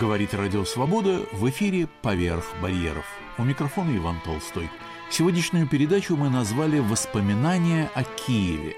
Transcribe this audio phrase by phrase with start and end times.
[0.00, 3.06] Говорит Радио Свобода в эфире «Поверх барьеров».
[3.38, 4.68] У микрофона Иван Толстой.
[5.10, 8.74] Сегодняшнюю передачу мы назвали «Воспоминания о Киеве».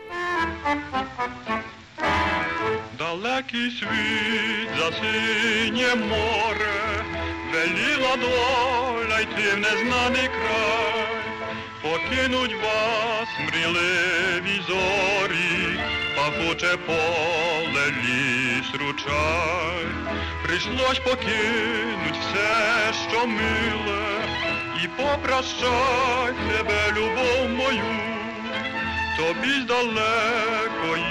[2.98, 7.04] Далекий світ за синє море,
[7.52, 10.87] веліла доля йти в незнаний край,
[11.99, 15.79] Покинуть вас мріливі зорі,
[16.15, 19.85] пахуче поле ліс ручай,
[20.43, 24.27] прийшлось покинуть все, що миле,
[24.83, 27.83] і попрощать тебе, любов мою,
[29.17, 31.03] тобі з далекої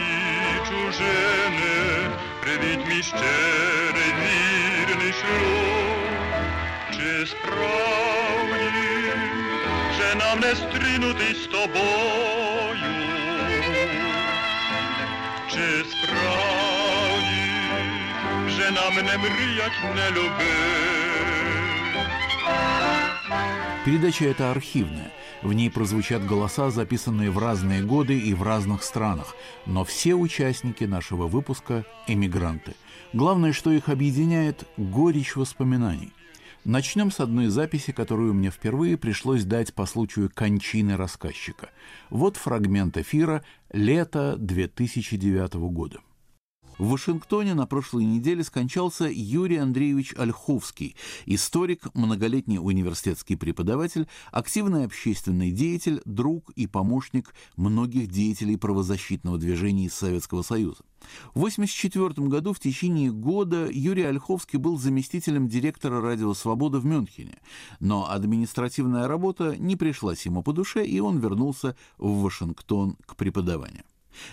[0.68, 2.10] чужини,
[2.42, 6.08] привіт мій щирий вірний шлюб,
[6.92, 9.07] чи справді
[10.07, 12.77] вже нам не стрінутись з тобою,
[15.49, 17.43] чи справді
[18.47, 20.93] вже нам не мріять, не любить.
[23.85, 25.11] Передача эта архивная.
[25.41, 30.85] В ней прозвучат голоса, записанные в разные годы и в разных странах, но все участники
[30.85, 32.75] нашего выпуска – эмигранты.
[33.11, 36.13] Главное, что их объединяет – горечь воспоминаний.
[36.68, 41.70] Начнем с одной записи, которую мне впервые пришлось дать по случаю кончины рассказчика.
[42.10, 46.00] Вот фрагмент эфира «Лето 2009 года».
[46.78, 50.94] В Вашингтоне на прошлой неделе скончался Юрий Андреевич Ольховский,
[51.26, 59.94] историк, многолетний университетский преподаватель, активный общественный деятель, друг и помощник многих деятелей правозащитного движения из
[59.94, 60.84] Советского Союза.
[61.34, 67.38] В 1984 году в течение года Юрий Ольховский был заместителем директора «Радио Свобода» в Мюнхене,
[67.80, 73.82] но административная работа не пришлась ему по душе, и он вернулся в Вашингтон к преподаванию.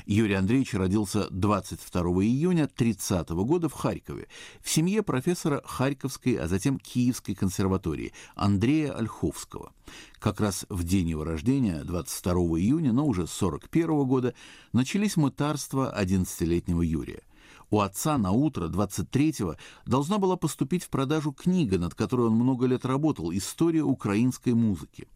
[0.06, 4.28] Юрий Андреевич родился 22 июня 30 года в Харькове
[4.62, 9.72] в семье профессора Харьковской, а затем Киевской консерватории Андрея Ольховского.
[10.20, 14.34] Как раз в день его рождения, 22 июня, но уже 41 года,
[14.74, 17.22] начались мытарства 11-летнего Юрия–
[17.70, 19.56] у отца на утро 23-го
[19.86, 25.08] должна была поступить в продажу книга, над которой он много лет работал «История украинской музыки».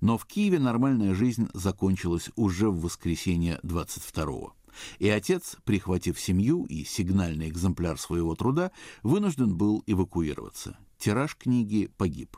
[0.00, 4.54] Но в Киеве нормальная жизнь закончилась уже в воскресенье 22-го.
[4.98, 8.70] И отец, прихватив семью и сигнальный экземпляр своего труда,
[9.02, 10.78] вынужден был эвакуироваться.
[10.98, 12.36] Тираж книги погиб.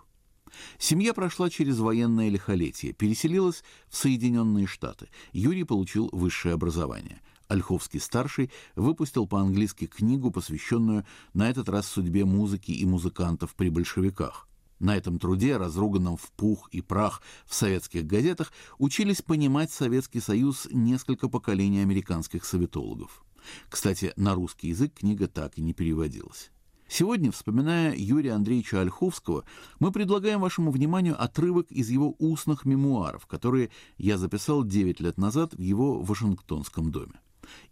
[0.79, 5.09] Семья прошла через военное лихолетие, переселилась в Соединенные Штаты.
[5.33, 7.21] Юрий получил высшее образование.
[7.49, 11.05] Ольховский-старший выпустил по-английски книгу, посвященную
[11.35, 14.49] на этот раз судьбе музыки и музыкантов при большевиках.
[14.79, 20.69] На этом труде, разруганном в пух и прах в советских газетах, учились понимать Советский Союз
[20.71, 23.25] несколько поколений американских советологов.
[23.69, 26.51] Кстати, на русский язык книга так и не переводилась.
[26.91, 29.45] Сегодня, вспоминая Юрия Андреевича Ольховского,
[29.79, 35.53] мы предлагаем вашему вниманию отрывок из его устных мемуаров, которые я записал 9 лет назад
[35.53, 37.21] в его Вашингтонском доме.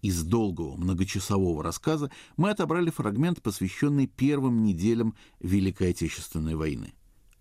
[0.03, 6.95] Из долгого многочасового рассказа мы отобрали фрагмент, посвященный первым неделям Великой Отечественной войны.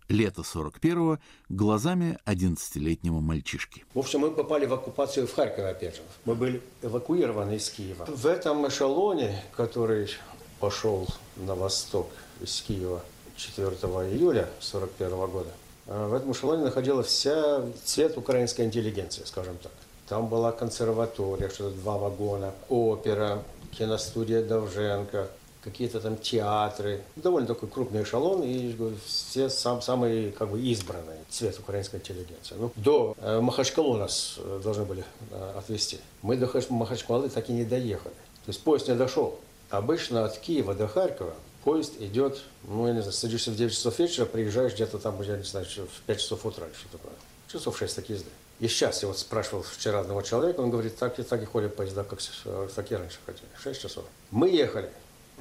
[0.08, 1.18] Лето 41-го
[1.50, 3.86] глазами 11-летнего мальчишки.
[3.94, 6.02] В общем, мы попали в оккупацию в Харькове, опять же.
[6.26, 8.06] Мы были эвакуированы из Киева.
[8.06, 10.10] В этом эшелоне, который
[10.60, 11.08] пошел
[11.38, 12.10] на восток
[12.40, 13.02] из Киева
[13.36, 15.50] 4 июля 41 года,
[15.88, 19.72] э, в этом эшелоне находилась вся цвет украинской интеллигенции, скажем так.
[20.08, 25.30] Там была консерватория, что-то два вагона, опера, киностудия Довженко,
[25.66, 27.02] какие-то там театры.
[27.16, 32.56] Довольно такой крупный эшелон, и все сам, самые как бы избранные цвет украинской интеллигенции.
[32.58, 36.00] Ну, до э, Махачкалу нас э, должны были э, отвезти.
[36.22, 38.14] Мы до Махачкалы так и не доехали.
[38.46, 39.40] То есть поезд не дошел.
[39.72, 41.34] Обычно от Киева до Харькова
[41.64, 45.36] поезд идет, ну, я не знаю, садишься в 9 часов вечера, приезжаешь где-то там, я
[45.36, 47.14] не знаю, в 5 часов утра, что такое.
[47.52, 48.30] Часов 6 так езды.
[48.60, 51.76] И сейчас я вот спрашивал вчера одного человека, он говорит, так и так и ходят
[51.76, 52.20] поезда, как
[52.74, 54.06] так и раньше ходили, 6 часов.
[54.32, 54.90] Мы ехали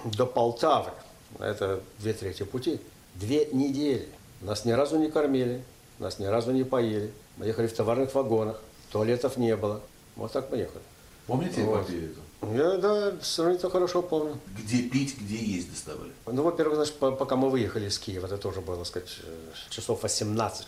[0.05, 0.91] до Полтавы,
[1.39, 2.81] это две трети пути,
[3.15, 4.09] две недели.
[4.41, 5.63] Нас ни разу не кормили,
[5.99, 7.13] нас ни разу не поели.
[7.37, 9.81] Мы ехали в товарных вагонах, туалетов не было.
[10.17, 10.83] Вот так мы ехали.
[11.27, 11.83] Помните вот.
[11.83, 12.21] эпопею эту?
[12.55, 14.39] Я, да, сравнительно хорошо помню.
[14.59, 16.13] Где пить, где есть доставали?
[16.27, 19.09] Ну, во-первых, значит, пока мы выехали из Киева, это тоже было, так сказать,
[19.71, 20.67] часов 18,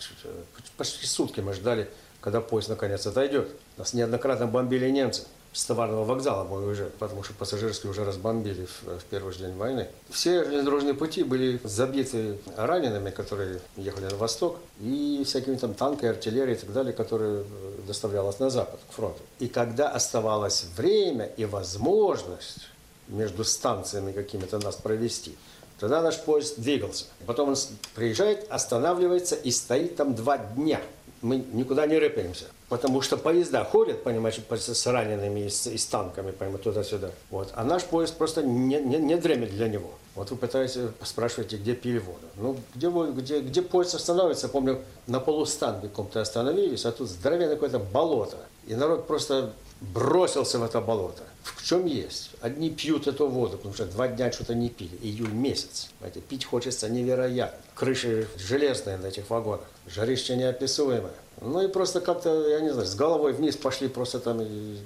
[0.78, 1.90] почти сутки мы ждали
[2.26, 3.48] когда поезд наконец отойдет.
[3.76, 8.98] Нас неоднократно бомбили немцы с товарного вокзала мы уже, потому что пассажирские уже разбомбили в,
[8.98, 9.86] в первый же день войны.
[10.10, 16.56] Все железнодорожные пути были забиты ранеными, которые ехали на восток, и всякими там танками, артиллерией
[16.56, 17.44] и так далее, которые
[17.86, 19.20] доставлялась на запад, к фронту.
[19.38, 22.68] И когда оставалось время и возможность
[23.06, 25.36] между станциями какими-то нас провести,
[25.78, 27.04] Тогда наш поезд двигался.
[27.26, 27.56] Потом он
[27.94, 30.80] приезжает, останавливается и стоит там два дня.
[31.26, 32.44] Мы никуда не рыпаемся.
[32.68, 37.10] Потому что поезда ходят, понимаете, с ранеными и с, и с танками, понимаете, туда-сюда.
[37.30, 37.52] Вот.
[37.54, 39.90] А наш поезд просто не, не, не дремит для него.
[40.14, 42.26] Вот вы пытаетесь, спрашиваете, где пили воду.
[42.36, 47.80] Ну, где, где, где поезд остановится, помню, на полустанке каком-то остановились, а тут здоровенное какое-то
[47.80, 48.38] болото.
[48.66, 51.22] И народ просто бросился в это болото.
[51.54, 52.30] В чем есть?
[52.40, 54.96] Одни пьют эту воду, потому что два дня что-то не пили.
[55.00, 55.90] Июль месяц.
[56.00, 57.58] Знаете, пить хочется невероятно.
[57.74, 59.66] Крыши железные на этих вагонах.
[59.86, 61.14] Жарище неописуемое.
[61.40, 64.42] Ну и просто как-то, я не знаю, с головой вниз пошли, просто там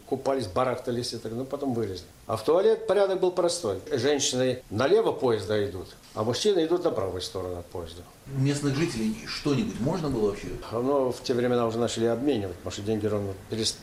[0.07, 2.07] купались, барахтались и так, ну потом вылезли.
[2.27, 3.81] А в туалет порядок был простой.
[3.93, 8.03] Женщины налево поезда идут, а мужчины идут на правую сторону от поезда.
[8.27, 10.49] Местных жителей что-нибудь можно было вообще?
[10.73, 13.33] Ну, в те времена уже начали обменивать, потому что деньги ровно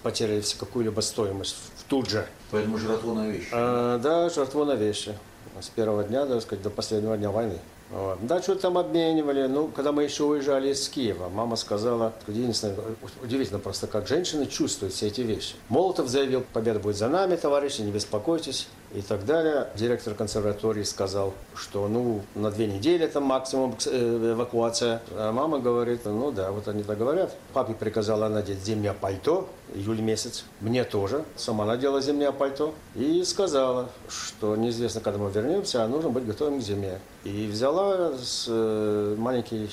[0.03, 1.55] потеряли какую-либо стоимость
[1.87, 2.25] тут же.
[2.51, 3.49] Поэтому жратву на вещи?
[3.53, 5.17] А, да, жратву на вещи.
[5.59, 7.57] С первого дня, так сказать, до последнего дня войны.
[7.89, 8.17] Вот.
[8.21, 9.47] Да, что-то там обменивали.
[9.47, 12.75] Ну, когда мы еще уезжали из Киева, мама сказала, единственное,
[13.23, 15.55] удивительно просто, как женщины чувствуют все эти вещи.
[15.69, 19.67] Молотов заявил, победа будет за нами, товарищи, не беспокойтесь и так далее.
[19.75, 25.01] Директор консерватории сказал, что ну на две недели там максимум э, эвакуация.
[25.11, 27.35] А мама говорит, ну да, вот они так говорят.
[27.53, 30.45] Папе приказала надеть зимнее пальто, июль месяц.
[30.61, 31.23] Мне тоже.
[31.35, 36.59] Сама надела зимнее пальто и сказала, что неизвестно, когда мы вернемся, а нужно быть готовым
[36.59, 36.99] к зиме.
[37.23, 38.13] И взяла
[38.47, 39.69] э, маленький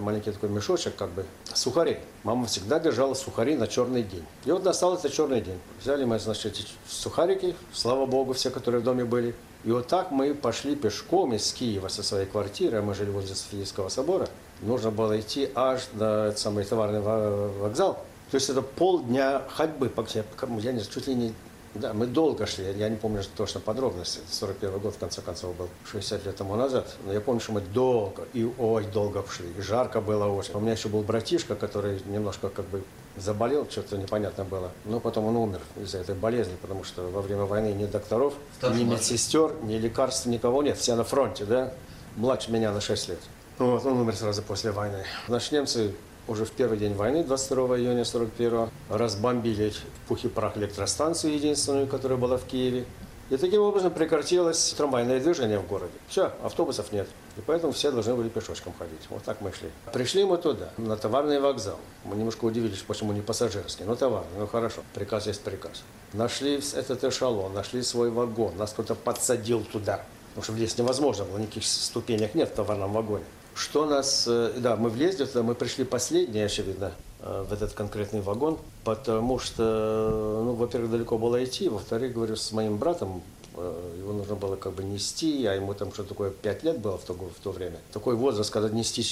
[0.00, 1.24] маленький такой мешочек, как бы,
[1.54, 1.98] сухари.
[2.22, 4.24] Мама всегда держала сухари на черный день.
[4.44, 5.58] И вот настал этот черный день.
[5.80, 9.34] Взяли мы, значит, эти сухарики, слава богу, все, которые в доме были.
[9.64, 13.88] И вот так мы пошли пешком из Киева со своей квартиры, мы жили возле Софийского
[13.88, 14.28] собора.
[14.60, 18.04] Нужно было идти аж этот самый товарный вокзал.
[18.30, 21.34] То есть это полдня ходьбы, я не знаю, чуть ли не
[21.74, 25.68] да, мы долго шли, я не помню точно подробности, 41 год в конце концов был,
[25.90, 29.60] 60 лет тому назад, но я помню, что мы долго и ой долго шли, и
[29.62, 30.54] жарко было очень.
[30.54, 32.82] У меня еще был братишка, который немножко как бы
[33.16, 37.44] заболел, что-то непонятно было, но потом он умер из-за этой болезни, потому что во время
[37.44, 41.72] войны ни докторов, Старший ни медсестер, ни лекарств, никого нет, все на фронте, да,
[42.16, 43.18] младше меня на 6 лет.
[43.58, 45.04] Вот, он умер сразу после войны.
[45.28, 45.94] Наши немцы
[46.28, 51.86] уже в первый день войны, 22 июня 41 разбомбили в пух и прах электростанцию единственную,
[51.86, 52.84] которая была в Киеве.
[53.30, 55.92] И таким образом прекратилось трамвайное движение в городе.
[56.06, 57.08] Все, автобусов нет.
[57.38, 59.00] И поэтому все должны были пешочком ходить.
[59.08, 59.70] Вот так мы шли.
[59.90, 61.78] Пришли мы туда, на товарный вокзал.
[62.04, 63.86] Мы немножко удивились, почему не пассажирский.
[63.86, 65.82] Ну, товарный, ну хорошо, приказ есть приказ.
[66.12, 68.54] Нашли этот эшелон, нашли свой вагон.
[68.58, 70.04] Нас кто-то подсадил туда.
[70.34, 73.24] Потому что здесь невозможно было, никаких ступенек нет в товарном вагоне.
[73.54, 74.24] Что нас...
[74.26, 79.38] Э, да, мы влезли туда, мы пришли последние, очевидно, э, в этот конкретный вагон, потому
[79.38, 83.22] что, ну, во-первых, далеко было идти, во-вторых, говорю, с моим братом,
[83.54, 86.96] э, его нужно было как бы нести, а ему там что такое 5 лет было
[86.96, 87.78] в то, в то время.
[87.92, 89.04] Такой возраст, когда нести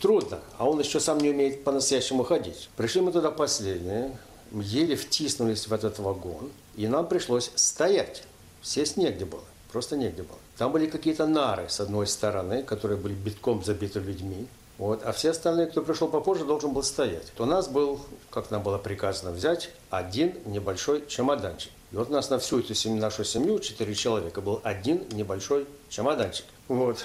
[0.00, 2.68] трудно, а он еще сам не умеет по-настоящему ходить.
[2.76, 4.16] Пришли мы туда последние,
[4.52, 8.22] еле втиснулись в этот вагон, и нам пришлось стоять.
[8.62, 10.38] Сесть негде было, просто негде было.
[10.60, 14.46] Там были какие-то нары с одной стороны, которые были битком забиты людьми.
[14.76, 17.32] Вот, а все остальные, кто пришел попозже, должен был стоять.
[17.34, 17.98] То у нас был,
[18.28, 21.72] как нам было приказано взять, один небольшой чемоданчик.
[21.92, 25.66] И вот у нас на всю эту семью, нашу семью, четыре человека, был один небольшой
[25.88, 26.44] чемоданчик.
[26.68, 26.98] Вот.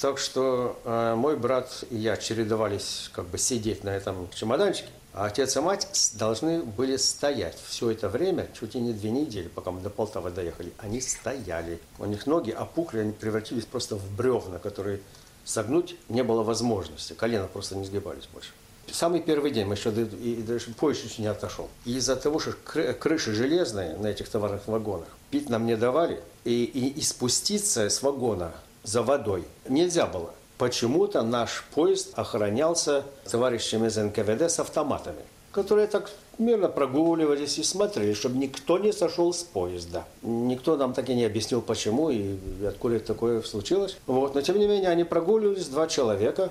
[0.00, 4.88] Так что э, мой брат и я чередовались как бы сидеть на этом чемоданчике.
[5.12, 9.48] А отец и мать должны были стоять все это время, чуть ли не две недели,
[9.48, 10.72] пока мы до Полтавы доехали.
[10.78, 11.80] Они стояли.
[11.98, 15.00] У них ноги опухли, они превратились просто в бревна, которые
[15.44, 17.12] согнуть не было возможности.
[17.12, 18.50] Колено просто не сгибались больше.
[18.92, 21.68] Самый первый день мы еще даже поезд еще не отошел.
[21.84, 26.88] Из-за того, что крыши железные на этих товарных вагонах, пить нам не давали, и, и,
[26.88, 28.52] и спуститься с вагона
[28.82, 30.34] за водой нельзя было.
[30.60, 38.12] Почему-то наш поезд охранялся товарищами из НКВД с автоматами, которые так мирно прогуливались и смотрели,
[38.12, 40.04] чтобы никто не сошел с поезда.
[40.20, 42.36] Никто нам так и не объяснил, почему и
[42.66, 43.96] откуда это такое случилось.
[44.06, 44.34] Вот.
[44.34, 46.50] Но тем не менее они прогуливались, два человека.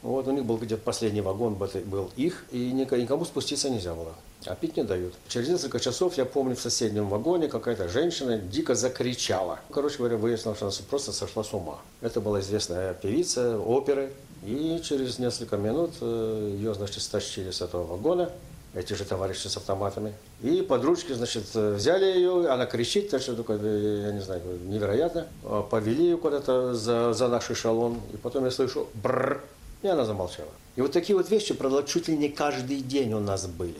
[0.00, 4.14] Вот у них был где-то последний вагон был их, и никому спуститься нельзя было.
[4.46, 5.14] А пить не дают.
[5.28, 9.60] Через несколько часов, я помню, в соседнем вагоне какая-то женщина дико закричала.
[9.70, 11.78] Короче говоря, выяснилось, что она просто сошла с ума.
[12.00, 14.12] Это была известная певица оперы.
[14.42, 18.30] И через несколько минут э, ее, значит, стащили с этого вагона,
[18.72, 20.14] эти же товарищи с автоматами.
[20.40, 25.26] И подружки, значит, взяли ее, она кричит, что такое, э, я не знаю, невероятно.
[25.44, 28.00] А повели ее куда-то за, за наш эшелон.
[28.14, 29.44] И потом я слышу бррр,
[29.82, 30.48] и она замолчала.
[30.76, 33.76] И вот такие вот вещи, правда, чуть ли не каждый день у нас были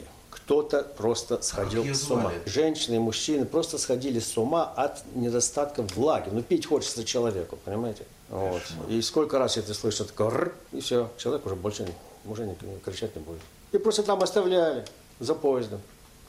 [0.50, 2.32] кто-то просто сходил с ума.
[2.44, 6.30] Женщины и мужчины просто сходили с ума от недостатка влаги.
[6.32, 8.04] Ну, пить хочется человеку, понимаете?
[8.30, 8.60] Вот.
[8.88, 11.86] И сколько раз я это слышу, такое и все, человек уже больше
[12.24, 13.38] уже не, не кричать не будет.
[13.70, 14.84] И просто там оставляли
[15.20, 15.80] за поездом.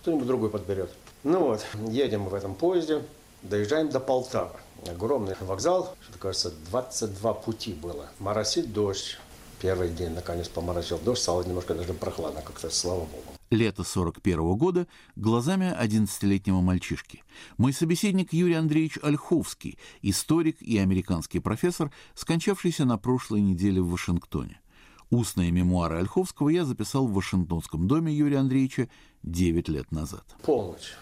[0.02, 0.92] Кто-нибудь другой подберет.
[1.24, 3.02] Ну вот, едем в этом поезде,
[3.42, 4.54] доезжаем до Полтавы.
[4.88, 8.06] Огромный вокзал, что кажется, 22 пути было.
[8.20, 9.18] Моросит дождь.
[9.60, 13.41] Первый день, наконец, поморосил дождь, стало немножко даже прохладно, как-то, слава богу.
[13.52, 17.22] Лето 41 года глазами 11-летнего мальчишки.
[17.58, 24.62] Мой собеседник Юрий Андреевич Ольховский, историк и американский профессор, скончавшийся на прошлой неделе в Вашингтоне.
[25.10, 28.88] Устные мемуары Ольховского я записал в Вашингтонском доме Юрия Андреевича
[29.24, 30.24] 9 лет назад.
[30.44, 30.94] Полночь.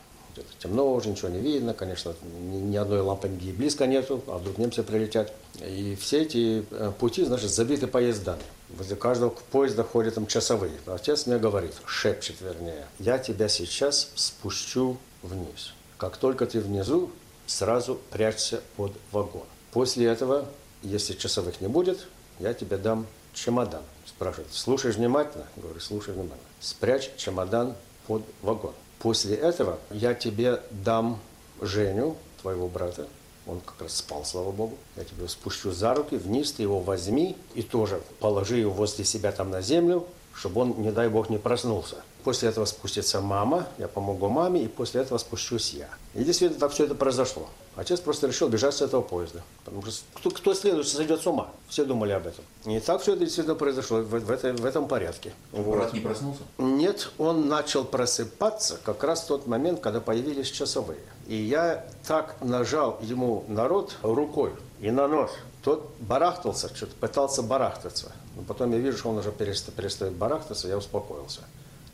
[0.60, 1.74] Темно уже, ничего не видно.
[1.74, 5.34] Конечно, ни, ни одной лампоньки близко нету, а вдруг немцы прилетят.
[5.62, 8.42] И все эти э, пути, значит, забиты поездами.
[8.70, 10.74] Возле каждого поезда ходят там часовые.
[10.86, 15.74] Отец мне говорит, шепчет вернее, я тебя сейчас спущу вниз.
[15.98, 17.10] Как только ты внизу,
[17.48, 19.46] сразу прячься под вагон.
[19.72, 20.46] После этого,
[20.82, 22.08] если часовых не будет,
[22.40, 23.82] я тебе дам чемодан.
[24.06, 25.46] Спрашивает, слушаешь внимательно?
[25.56, 26.40] Говорю, слушай внимательно.
[26.60, 27.76] Спрячь чемодан
[28.08, 28.74] под вагон.
[29.00, 31.20] После этого я тебе дам
[31.62, 33.08] Женю, твоего брата,
[33.48, 34.78] он как раз спал, слава богу.
[34.96, 39.32] Я тебя спущу за руки, вниз ты его возьми и тоже положи его возле себя
[39.32, 41.98] там на землю, чтобы он, не дай бог, не проснулся.
[42.24, 45.88] После этого спустится мама, я помогу маме, и после этого спущусь я.
[46.14, 47.48] И действительно так все это произошло.
[47.78, 49.42] Отец просто решил бежать с этого поезда.
[49.64, 51.48] Потому что кто, кто следующий сойдет с ума?
[51.70, 52.44] Все думали об этом.
[52.66, 55.34] И так все это действительно произошло в, в, этой- в этом порядке.
[55.54, 55.94] Вот.
[55.94, 56.42] не проснулся?
[56.58, 61.00] Нет, он начал просыпаться как раз в тот момент, когда появились часовые.
[61.28, 65.32] И я так нажал ему на рот рукой и на нос.
[65.64, 68.12] Тот барахтался, что-то пытался барахтаться.
[68.36, 71.42] Но потом я вижу, что он уже переста- перестает барахтаться, я успокоился.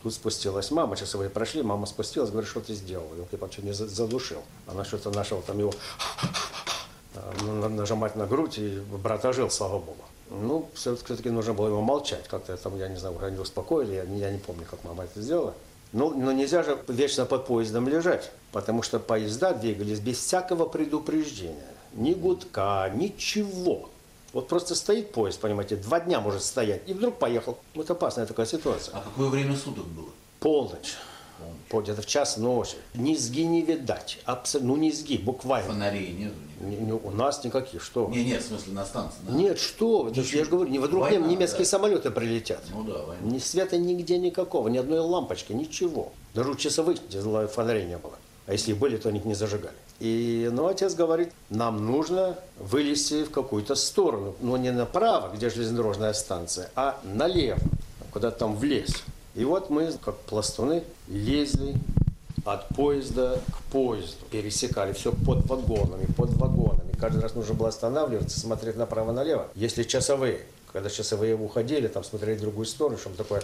[0.05, 3.11] Тут спустилась мама, часовые прошли, мама спустилась, говорит, что ты сделал?
[3.15, 4.43] Его типа чуть не за- задушил.
[4.67, 5.73] Она что-то нашла там его
[7.41, 10.03] на- нажимать на грудь, и брат ожил, слава богу.
[10.29, 12.27] Ну, все-таки нужно было его молчать.
[12.27, 15.55] Как-то там, я не знаю, они успокоили, я, я не помню, как мама это сделала.
[15.91, 21.73] Ну, но нельзя же вечно под поездом лежать, потому что поезда двигались без всякого предупреждения.
[21.93, 23.89] Ни гудка, ничего.
[24.35, 27.57] Вот просто стоит поезд, понимаете, два дня может стоять, и вдруг поехал.
[27.73, 28.93] Вот опасная такая ситуация.
[28.93, 30.09] А какое время суток было?
[30.41, 30.95] Полночь.
[31.69, 32.75] По- Где-то в час ночи.
[32.95, 34.19] Низги не видать.
[34.25, 35.69] Абсолютно, ну низги, буквально.
[35.71, 36.35] Фонарей нету?
[36.59, 38.09] Не- не- у нас никаких, что?
[38.09, 39.19] Не, нет, в смысле на станции.
[39.25, 39.33] да?
[39.33, 40.13] Нет, что?
[40.13, 41.69] ж Я же говорю, не вдруг Война, немецкие да.
[41.69, 42.61] самолеты прилетят.
[42.73, 43.21] Ну да, война.
[43.25, 46.11] Ни света нигде никакого, ни одной лампочки, ничего.
[46.33, 46.97] Даже у часовых
[47.53, 48.15] фонарей не было.
[48.47, 49.75] А если и были, то они их не зажигали.
[49.99, 54.35] И, ну, отец говорит, нам нужно вылезти в какую-то сторону.
[54.41, 57.59] Но не направо, где железнодорожная станция, а налево,
[58.11, 59.03] куда-то там в лес.
[59.33, 61.75] И вот мы, как пластуны, лезли
[62.45, 64.25] от поезда к поезду.
[64.31, 66.93] Пересекали все под вагонами, под вагонами.
[66.99, 69.47] Каждый раз нужно было останавливаться, смотреть направо-налево.
[69.55, 73.41] Если часовые, когда часовые уходили, там смотреть в другую сторону, чтобы такое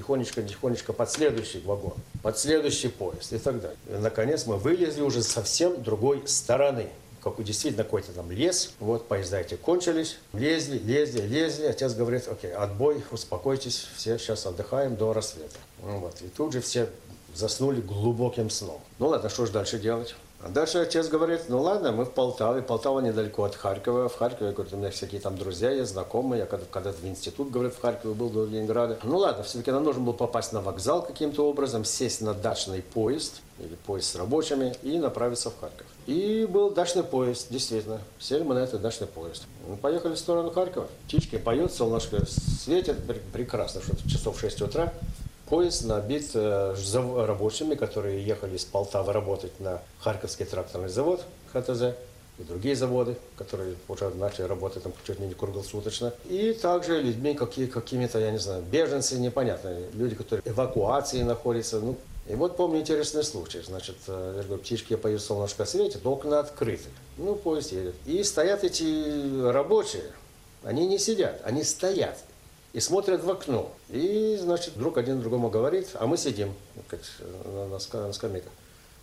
[0.00, 3.76] тихонечко-тихонечко под следующий вагон, под следующий поезд и так далее.
[3.88, 6.88] И, наконец, мы вылезли уже совсем другой стороны.
[7.22, 8.72] Как действительно какой-то там лес.
[8.80, 10.16] Вот поезда эти кончились.
[10.32, 11.66] Лезли, лезли, лезли.
[11.66, 15.56] Отец говорит, окей, отбой, успокойтесь, все сейчас отдыхаем до рассвета.
[15.82, 16.16] Ну Вот.
[16.22, 16.88] И тут же все
[17.34, 18.80] заснули глубоким сном.
[18.98, 20.14] Ну ладно, что же дальше делать?
[20.42, 22.62] А дальше отец говорит, ну ладно, мы в Полтаве.
[22.62, 24.08] Полтава недалеко от Харькова.
[24.08, 26.40] В Харькове, говорит, у меня всякие там друзья есть, знакомые.
[26.40, 28.98] Я когда- когда-то в институт, говорит, в Харькове был до Ленинграда.
[29.02, 33.42] Ну ладно, все-таки нам нужно было попасть на вокзал каким-то образом, сесть на дачный поезд
[33.58, 35.86] или поезд с рабочими и направиться в Харьков.
[36.06, 38.00] И был дачный поезд, действительно.
[38.18, 39.44] Сели мы на этот дачный поезд.
[39.68, 40.88] Мы поехали в сторону Харькова.
[41.06, 43.04] Птички поют, солнышко светит.
[43.06, 44.90] Пр- Прекрасно, что часов в 6 утра.
[45.50, 46.76] Поезд набит э,
[47.26, 51.96] рабочими, которые ехали из Полтавы работать на Харьковский тракторный завод ХТЗ
[52.38, 56.14] и другие заводы, которые уже начали работать там чуть ли не круглосуточно.
[56.26, 61.80] И также людьми какие, какими-то, я не знаю, беженцы непонятные, люди, которые в эвакуации находятся.
[61.80, 61.96] Ну,
[62.28, 63.60] и вот помню интересный случай.
[63.60, 66.90] Значит, э, я говорю, птички поют, солнышко светит, окна открыты.
[67.18, 67.96] Ну, поезд едет.
[68.06, 70.12] И стоят эти рабочие,
[70.62, 72.18] они не сидят, они стоят
[72.72, 73.70] и смотрят в окно.
[73.88, 76.54] И, значит, вдруг один другому говорит, а мы сидим
[76.88, 77.00] как,
[77.44, 78.52] на, на на скамейках.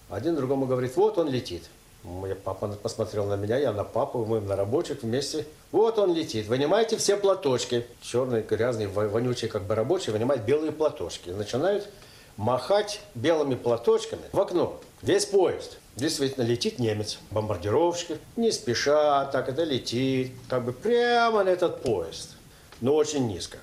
[0.10, 1.64] Один другому говорит, вот он летит.
[2.04, 5.46] Мой папа посмотрел на меня, я на папу, мы на рабочих вместе.
[5.72, 7.86] Вот он летит, вынимайте все платочки.
[8.02, 11.32] Черные, грязные, во- вонючие как бы рабочие вынимают белые платочки.
[11.32, 11.90] Начинают
[12.38, 14.80] махать белыми платочками в окно.
[15.02, 15.80] Весь поезд.
[15.98, 22.36] Действительно, летит немец, бомбардировщик, не спеша, так это летит, как бы прямо на этот поезд,
[22.82, 23.58] но очень низко.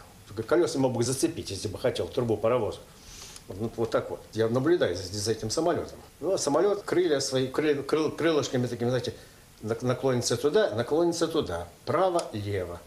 [0.47, 2.78] Колеса мог бы зацепить, если бы хотел, трубу паровоза.
[3.49, 4.21] Вот, вот так вот.
[4.33, 5.99] Я наблюдаю за, за этим самолетом.
[6.21, 9.14] Ну, а самолет, крылья свои, крыл, крыл, крылышками такими, знаете,
[9.61, 12.80] наклонится туда, наклонится туда, право, лево.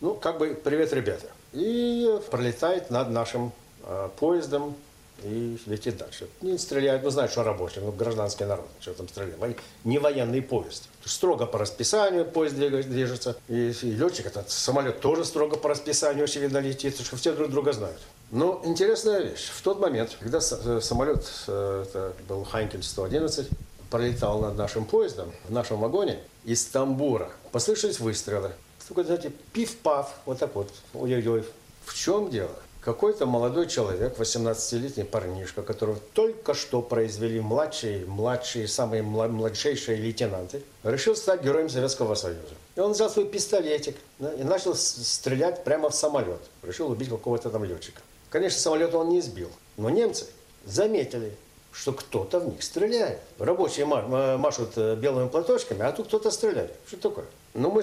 [0.00, 1.26] Ну, как бы, привет, ребята.
[1.52, 3.52] И пролетает над нашим
[3.84, 4.76] э, поездом
[5.22, 6.28] и летит дальше.
[6.42, 9.58] Не стреляют, ну, знают, что рабочий, ну, гражданский народ, что там стреляют.
[9.84, 10.88] Не военный поезд.
[11.04, 13.36] Строго по расписанию поезд движется.
[13.48, 17.72] И, и летчик, этот самолет тоже строго по расписанию, очевидно, летит, что все друг друга
[17.72, 18.00] знают.
[18.30, 19.48] Но интересная вещь.
[19.54, 23.48] В тот момент, когда э, самолет, э, это был Хайнкель 111,
[23.90, 28.52] пролетал над нашим поездом, в нашем вагоне, из тамбура, послышались выстрелы.
[28.88, 31.44] Только, знаете, пиф-паф, вот так вот, ой-ой-ой.
[31.84, 32.50] В чем дело?
[32.86, 41.16] Какой-то молодой человек, 18-летний парнишка, которого только что произвели младшие, младшие, самые младшейшие лейтенанты, решил
[41.16, 42.54] стать героем Советского Союза.
[42.76, 46.38] И он взял свой пистолетик да, и начал стрелять прямо в самолет.
[46.62, 48.00] Решил убить какого-то там летчика.
[48.30, 50.26] Конечно, самолет он не сбил, но немцы
[50.64, 51.36] заметили,
[51.76, 53.20] что кто-то в них стреляет.
[53.38, 56.72] Рабочие машут э, белыми платочками, а тут кто-то стреляет.
[56.86, 57.26] Что такое?
[57.52, 57.82] Ну, мы,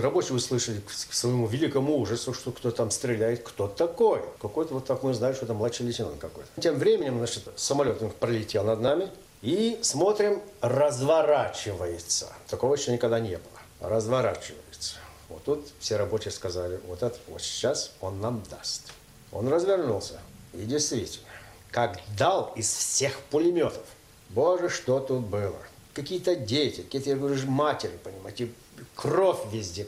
[0.00, 4.22] рабочие, услышали к своему великому ужасу, что кто там стреляет, кто такой.
[4.40, 6.48] Какой-то вот так мы знаем, что это младший лейтенант какой-то.
[6.60, 9.10] Тем временем, значит, самолет пролетел над нами,
[9.42, 12.32] и смотрим, разворачивается.
[12.48, 13.90] Такого еще никогда не было.
[13.90, 14.96] Разворачивается.
[15.28, 18.90] Вот тут все рабочие сказали, вот это вот сейчас он нам даст.
[19.32, 20.20] Он развернулся.
[20.54, 21.28] И действительно,
[21.74, 23.82] как дал из всех пулеметов.
[24.30, 25.58] Боже, что тут было.
[25.92, 28.48] Какие-то дети, какие-то, я говорю, матери, понимаете,
[28.94, 29.84] кровь везде,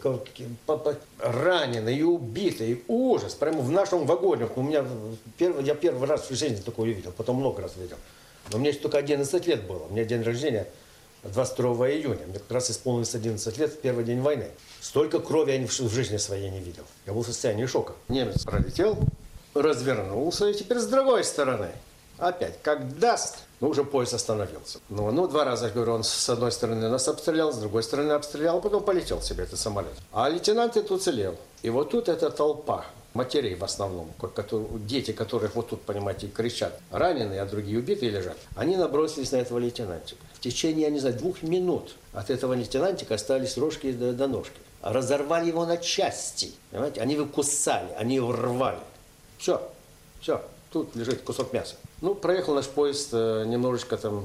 [1.21, 3.35] раненые и убитые, ужас.
[3.35, 4.49] Прямо в нашем вагоне.
[4.57, 4.85] У меня
[5.38, 7.99] первый, я первый раз в жизни такое видел, потом много раз видел.
[8.50, 9.85] Но мне только 11 лет было.
[9.85, 10.66] У меня день рождения
[11.23, 12.26] 22 июня.
[12.26, 14.49] Мне как раз исполнилось 11 лет, первый день войны.
[14.81, 16.85] Столько крови я в жизни своей не видел.
[17.07, 17.95] Я был в состоянии шока.
[18.09, 18.99] Немец пролетел,
[19.62, 21.70] развернулся, и теперь с другой стороны.
[22.18, 24.78] Опять, как даст, ну, уже поезд остановился.
[24.88, 28.60] Ну, ну, два раза, говорю, он с одной стороны нас обстрелял, с другой стороны обстрелял,
[28.60, 29.92] потом полетел себе этот самолет.
[30.12, 31.36] А лейтенант этот уцелел.
[31.62, 36.78] И вот тут эта толпа, матерей в основном, которые, дети, которых вот тут, понимаете, кричат,
[36.90, 40.21] раненые, а другие убитые лежат, они набросились на этого лейтенантика.
[40.34, 44.56] В течение, я не знаю, двух минут от этого лейтенантика остались рожки до, до ножки.
[44.82, 47.00] Разорвали его на части, понимаете?
[47.00, 48.78] Они его кусали, они его рвали.
[49.38, 49.60] Все,
[50.20, 51.76] все, тут лежит кусок мяса.
[52.00, 54.25] Ну, проехал наш поезд э, немножечко там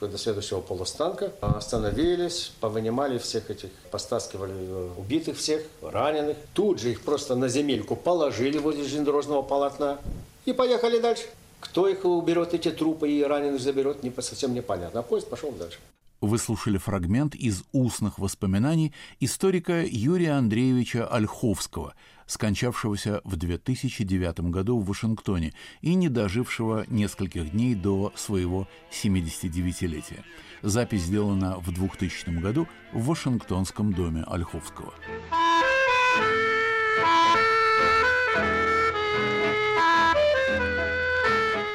[0.00, 1.32] до следующего полустанка.
[1.40, 6.36] Остановились, повынимали всех этих, постаскивали э, убитых всех, раненых.
[6.52, 9.98] Тут же их просто на земельку положили возле железнодорожного полотна
[10.44, 11.24] и поехали дальше.
[11.60, 15.00] Кто их уберет, эти трупы и раненых заберет, не, совсем непонятно.
[15.00, 15.78] А поезд пошел дальше.
[16.20, 21.94] Вы слушали фрагмент из устных воспоминаний историка Юрия Андреевича Ольховского,
[22.26, 30.24] скончавшегося в 2009 году в Вашингтоне и не дожившего нескольких дней до своего 79-летия.
[30.62, 34.92] Запись сделана в 2000 году в Вашингтонском доме Ольховского.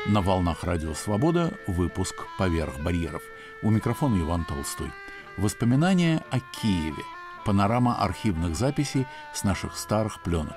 [0.07, 3.21] На волнах Радио Свобода выпуск «Поверх барьеров».
[3.63, 4.91] У микрофона Иван Толстой.
[5.37, 7.20] Воспоминания о Киеве.
[7.45, 10.55] Панорама архивных записей с наших старых пленок.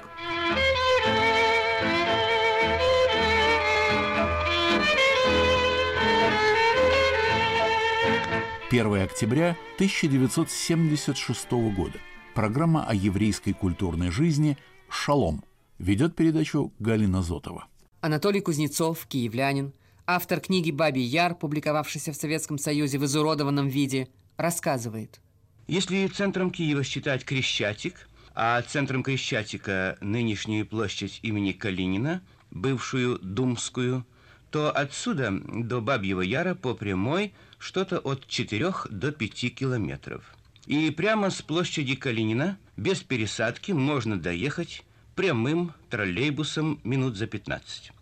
[8.71, 11.99] Первое октября 1976 года.
[12.35, 15.45] Программа о еврейской культурной жизни «Шалом»
[15.79, 17.69] ведет передачу Галина Зотова.
[18.01, 19.73] Анатолий Кузнецов, киевлянин,
[20.07, 25.21] автор книги «Бабий Яр», публиковавшейся в Советском Союзе в изуродованном виде, рассказывает.
[25.67, 34.05] Если центром Киева считать Крещатик, а центром Крещатика нынешнюю площадь имени Калинина, бывшую Думскую,
[34.51, 40.35] то отсюда до Бабьего Яра по прямой что-то от 4 до 5 километров.
[40.67, 47.93] И прямо с площади Калинина без пересадки можно доехать прямым троллейбусом минут за 15.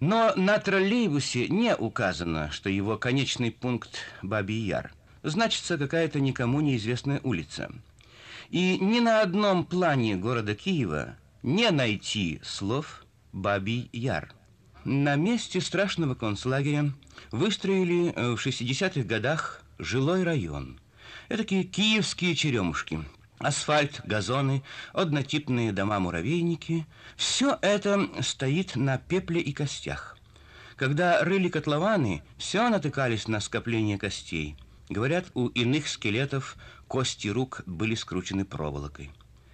[0.00, 4.92] Но на троллейбусе не указано, что его конечный пункт Бабий Яр.
[5.24, 7.72] Значится какая-то никому неизвестная улица.
[8.50, 14.32] И ни на одном плане города Киева не найти слов «Бабий Яр».
[14.84, 16.92] На месте страшного концлагеря
[17.32, 20.78] выстроили в 60-х годах жилой район.
[21.28, 23.02] Это такие киевские черемушки–
[23.38, 30.16] Асфальт, газоны, однотипные дома-муравейники– все это стоит на пепле и костях.
[30.76, 34.56] Когда рыли котлованы, все натыкались на скопление костей.
[34.88, 36.56] Говорят, у иных скелетов
[36.88, 39.10] кости рук были скручены проволокой.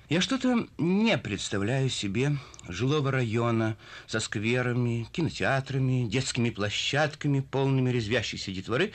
[0.09, 3.77] Я что-то не представляю себе жилого района
[4.09, 8.91] со скверами, кинотеатрами, детскими площадками, полными резвящейся детворы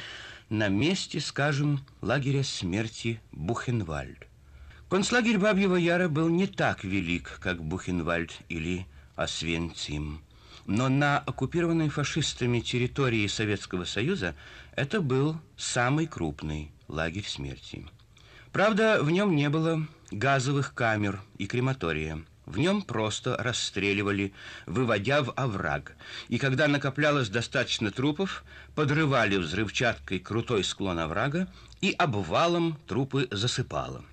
[0.50, 4.28] на месте, скажем, лагеря смерти Бухенвальд.
[4.90, 10.22] Концлагерь Бабьего Яра был не так велик, как Бухенвальд или Освенцим.
[10.66, 14.36] Но на оккупированной фашистами территории Советского Союза
[14.76, 17.86] это был самый крупный лагерь смерти.
[18.52, 22.24] Правда, в нем не было газовых камер и крематория.
[22.46, 24.34] В нем просто расстреливали,
[24.66, 25.96] выводя в овраг.
[26.30, 28.44] И когда накоплялось достаточно трупов,
[28.76, 31.48] подрывали взрывчаткой крутой склон оврага
[31.82, 34.06] и обвалом трупы засыпало.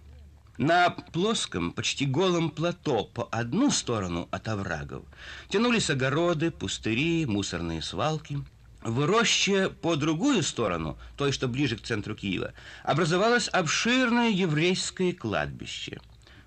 [0.63, 5.03] На плоском, почти голом плато по одну сторону от оврагов
[5.49, 8.39] тянулись огороды, пустыри, мусорные свалки–
[8.85, 12.53] в роще по другую сторону, той, что ближе к центру Киева,
[12.85, 16.01] образовалось обширное еврейское кладбище.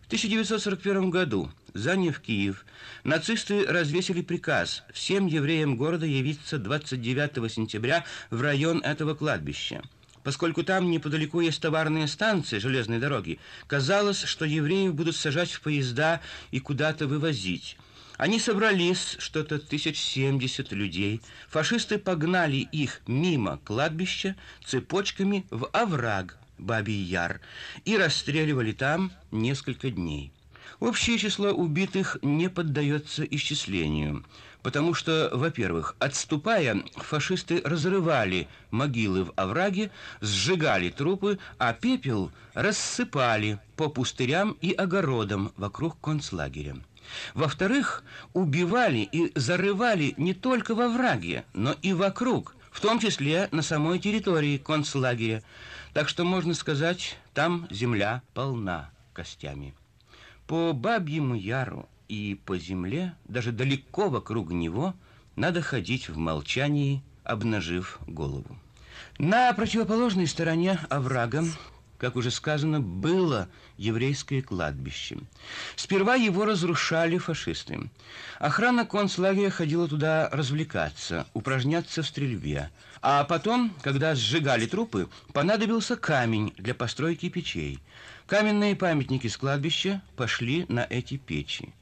[0.03, 2.65] В 1941 году, заняв Киев,
[3.03, 9.81] нацисты развесили приказ всем евреям города явиться 29 сентября в район этого кладбища.
[10.25, 16.19] Поскольку там неподалеку есть товарные станции железной дороги, казалось, что евреев будут сажать в поезда
[16.49, 17.77] и куда-то вывозить.
[18.17, 21.21] Они собрались, что-то тысяч семьдесят людей.
[21.47, 24.35] Фашисты погнали их мимо кладбища
[24.65, 27.39] цепочками в овраг Бабий Яр
[27.83, 30.31] и расстреливали там несколько дней.
[30.79, 34.25] Общее число убитых не поддается исчислению,
[34.65, 43.89] потому что, во-первых, отступая, фашисты разрывали могилы в овраге, сжигали трупы, а пепел рассыпали по
[43.89, 46.77] пустырям и огородам вокруг концлагеря.
[47.35, 53.61] Во-вторых, убивали и зарывали не только во враге, но и вокруг, в том числе на
[53.61, 55.43] самой территории концлагеря.
[55.93, 59.75] Так что, можно сказать, там земля полна костями.
[60.47, 64.93] По Бабьему Яру и по земле, даже далеко вокруг него,
[65.35, 68.57] надо ходить в молчании, обнажив голову.
[69.17, 71.43] На противоположной стороне оврага
[71.97, 75.17] как уже сказано, было еврейское кладбище.
[75.75, 77.89] Сперва его разрушали фашисты.
[78.39, 82.69] Охрана концлагеря ходила туда развлекаться, упражняться в стрельбе.
[83.01, 87.79] А потом, когда сжигали трупы, понадобился камень для постройки печей.
[88.27, 91.73] Каменные памятники с кладбища пошли на эти печи.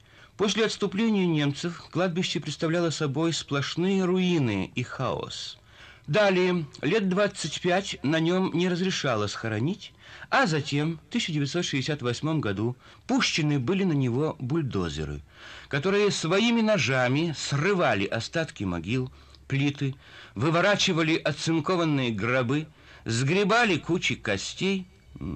[0.43, 5.57] После отступления немцев кладбище представляло собой сплошные руины и хаос–
[6.07, 9.93] Далее, лет 25 на нем не разрешалось хоронить,
[10.29, 12.75] а затем, в 1968 году,
[13.07, 15.21] пущены были на него бульдозеры,
[15.69, 19.13] которые своими ножами срывали остатки могил,
[19.47, 19.95] плиты,
[20.35, 22.67] выворачивали оцинкованные гробы,
[23.05, 24.85] сгребали кучи костей.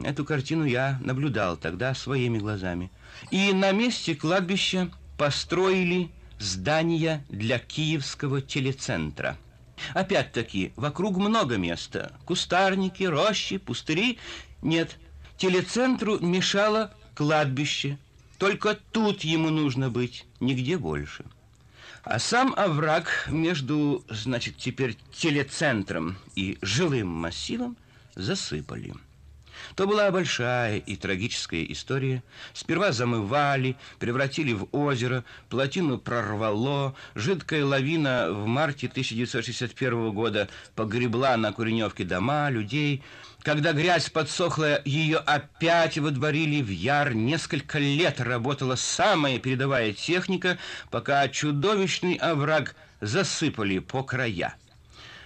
[0.04, 2.92] Эту картину я наблюдал тогда своими глазами.
[3.32, 9.38] И на месте кладбища построили здание для Киевского телецентра–
[9.94, 12.12] Опять-таки, вокруг много места.
[12.26, 14.18] Кустарники, рощи, пустыри.
[14.62, 14.98] Нет,
[15.38, 17.98] телецентру мешало кладбище.
[18.38, 21.26] Только тут ему нужно быть, нигде больше.
[22.04, 27.76] А сам овраг между, значит, теперь телецентром и жилым массивом
[28.16, 28.94] засыпали.
[29.78, 32.24] То была большая и трагическая история.
[32.54, 41.54] Сперва замывали, превратили в озеро, плотину прорвало, жидкая лавина в марте 1961 года погребла на
[41.54, 43.04] Куреневке дома, людей.
[43.44, 47.14] Когда грязь подсохла, ее опять водворили в яр.
[47.14, 50.58] Несколько лет работала самая передовая техника,
[50.90, 54.56] пока чудовищный овраг засыпали по края.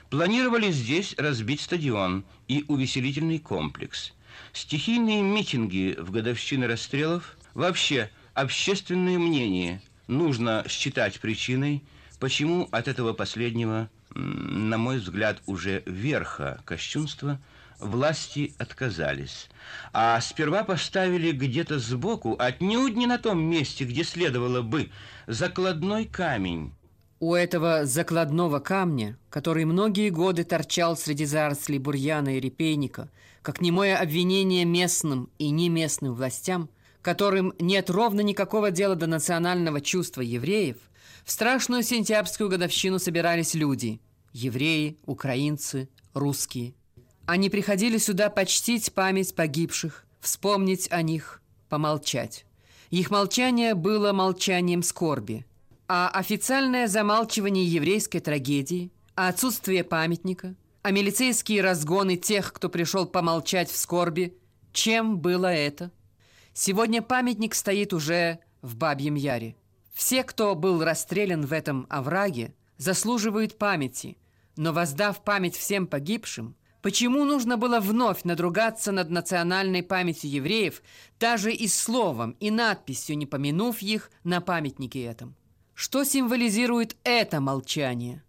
[0.09, 4.11] Планировали здесь разбить стадион и увеселительный комплекс–
[4.53, 11.83] Стихийные митинги в годовщины расстрелов, вообще общественное мнение нужно считать причиной,
[12.19, 17.39] почему от этого последнего, на мой взгляд, уже верха кощунства,
[17.79, 19.49] власти отказались.
[19.93, 24.91] А сперва поставили где-то сбоку, отнюдь не на том месте, где следовало бы,
[25.27, 26.73] закладной камень,
[27.21, 33.09] у этого закладного камня, который многие годы торчал среди зарослей бурьяна и репейника,
[33.41, 36.69] как немое обвинение местным и неместным властям,
[37.01, 40.77] которым нет ровно никакого дела до национального чувства евреев,
[41.25, 43.99] в страшную сентябрьскую годовщину собирались люди–
[44.33, 46.73] евреи, украинцы, русские.
[47.25, 52.45] Они приходили сюда почтить память погибших, вспомнить о них, помолчать.
[52.89, 55.45] Их молчание было молчанием скорби–
[55.93, 63.69] а официальное замалчивание еврейской трагедии, а отсутствие памятника, а милицейские разгоны тех, кто пришел помолчать
[63.69, 64.37] в скорби,
[64.73, 65.91] чем было это?
[66.53, 69.55] Сегодня памятник стоит уже в Бабьем Яре.
[69.93, 74.17] Все, кто был расстрелян в этом овраге, заслуживают памяти,
[74.55, 80.81] но воздав память всем погибшим, почему нужно было вновь надругаться над национальной памятью евреев,
[81.19, 85.35] даже и словом, и надписью, не помянув их на памятнике этом?
[85.73, 88.23] Что символизирует это молчание?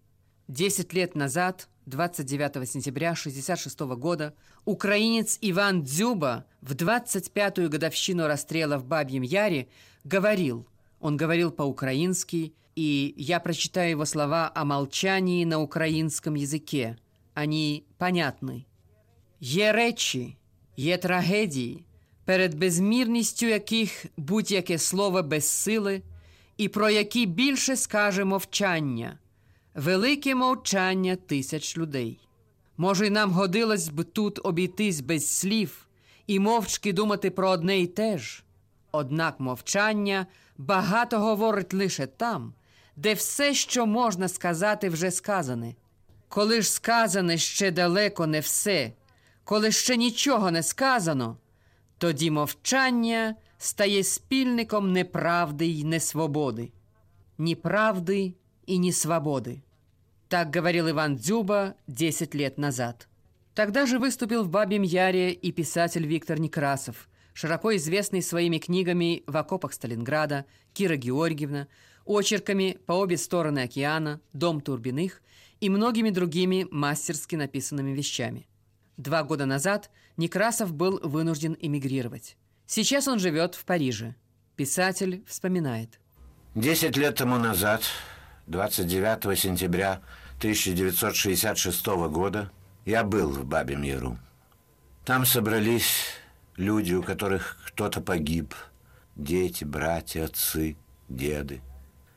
[0.48, 4.34] Десять лет назад, 29 сентября 1966 года,
[4.66, 9.68] украинец Иван Дзюба в 25-ю годовщину расстрела в Бабьем Яре
[10.04, 10.68] говорил,
[11.00, 16.98] он говорил по-украински, и я прочитаю его слова о молчании на украинском языке.
[17.34, 18.66] Они понятны.
[19.40, 20.38] Є речі,
[20.78, 21.84] є трагедії,
[22.26, 26.02] перед безмірністю яких будь-яке слово безсили,
[26.58, 29.20] і про які більше скаже мовчання,–
[29.75, 32.21] велике мовчання тисяч людей.
[32.77, 35.87] Може, й нам годилось б тут обійтись без слів
[36.27, 38.45] і мовчки думати про одне й те ж.
[38.93, 40.27] Однак мовчання
[40.59, 42.55] багато говорить лише там,
[42.97, 45.75] де все, що можна сказати, вже сказане.
[46.29, 48.93] Коли ж сказане ще далеко не все,
[49.45, 51.37] коли ще нічого не сказано,
[51.99, 56.73] тоді мовчання стає спільником неправди й несвободи.
[57.39, 58.35] Ні правди
[58.73, 59.63] и ни свободы.
[60.31, 63.07] Так говорил Иван Дзюба 10 лет назад.
[63.55, 69.37] Тогда же выступил в Бабьем Яре и писатель Виктор Некрасов, широко известный своими книгами «В
[69.37, 71.69] окопах Сталинграда», «Кира Георгиевна»,
[72.07, 75.21] очерками «По обе стороны океана», «Дом Турбиных»
[75.61, 78.47] и многими другими мастерски написанными вещами.
[78.97, 82.39] Два года назад Некрасов был вынужден эмигрировать.
[82.67, 84.15] Сейчас он живет в Париже.
[84.57, 86.01] Писатель вспоминает.
[86.55, 87.83] Десять лет тому назад,
[88.47, 90.01] 29 сентября
[90.39, 92.51] 1966 года,
[92.85, 94.19] я был в Бабьем Яру.
[95.05, 96.07] Там собрались
[96.57, 98.55] люди, у которых кто-то погиб,
[99.15, 100.77] дети, братья, отцы,
[101.09, 101.61] деды.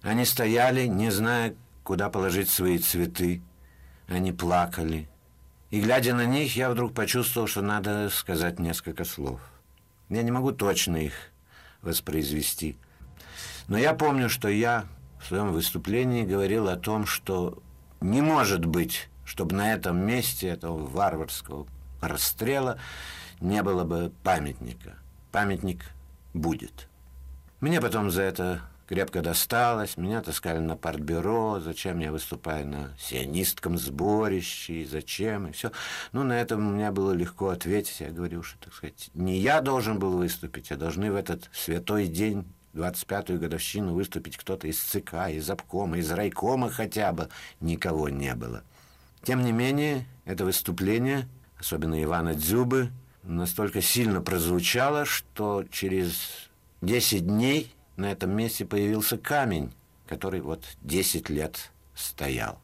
[0.01, 3.41] Они стояли, не зная, куда положить свои цветы.
[4.07, 5.07] Они плакали.
[5.71, 9.41] И, глядя на них, я вдруг почувствовал, что надо сказать несколько слов.
[10.09, 11.13] Я не могу точно их
[11.81, 12.77] воспроизвести.
[13.67, 14.85] Но я помню, что я
[15.25, 17.57] в своем выступлении говорил о том, что
[17.99, 21.65] не может быть, чтобы на этом месте этого варварского
[21.99, 22.77] расстрела
[23.39, 24.99] не было бы памятника.
[25.31, 25.83] Памятник
[26.35, 26.87] будет.
[27.59, 33.79] Мне потом за это крепко досталось, меня таскали на партбюро, зачем я выступаю на сионистском
[33.79, 35.71] сборище, и зачем, и все.
[36.11, 37.99] Ну, на этом у меня было легко ответить.
[37.99, 42.05] Я говорю, что, так сказать, не я должен был выступить, а должны в этот святой
[42.05, 47.29] день 25-ю годовщину выступить кто-то из ЦК, из обкома, из райкома хотя бы.
[47.61, 48.63] Никого не было.
[49.23, 52.91] Тем не менее, это выступление, особенно Ивана Дзюбы,
[53.23, 56.49] настолько сильно прозвучало, что через
[56.81, 59.73] 10 дней на этом месте появился камень,
[60.07, 62.59] который вот 10 лет стоял.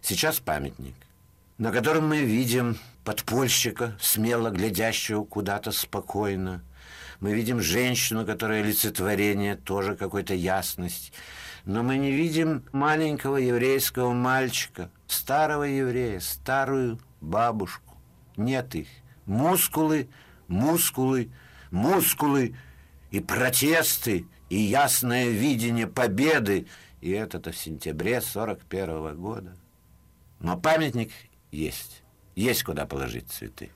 [0.00, 0.94] Сейчас памятник,
[1.58, 6.62] на котором мы видим подпольщика, смело глядящего куда-то спокойно.
[7.20, 11.12] Мы видим женщину, которая олицетворение, тоже какой-то ясность.
[11.64, 17.96] Но мы не видим маленького еврейского мальчика, старого еврея, старую бабушку.
[18.36, 18.88] Нет их.
[19.26, 20.08] Мускулы,
[20.48, 21.30] мускулы,
[21.70, 22.56] мускулы
[23.10, 26.66] и протесты, и ясное видение победы.
[27.00, 29.56] И это-то в сентябре 41 -го года.
[30.40, 31.12] Но памятник
[31.50, 32.02] есть.
[32.34, 33.70] Есть куда положить цветы.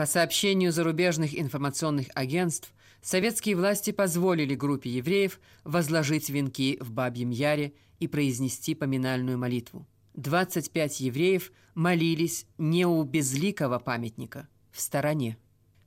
[0.00, 7.74] По сообщению зарубежных информационных агентств, советские власти позволили группе евреев возложить венки в Бабьем Яре
[7.98, 9.86] и произнести поминальную молитву.
[10.14, 15.36] 25 евреев молились не у безликого памятника, в стороне.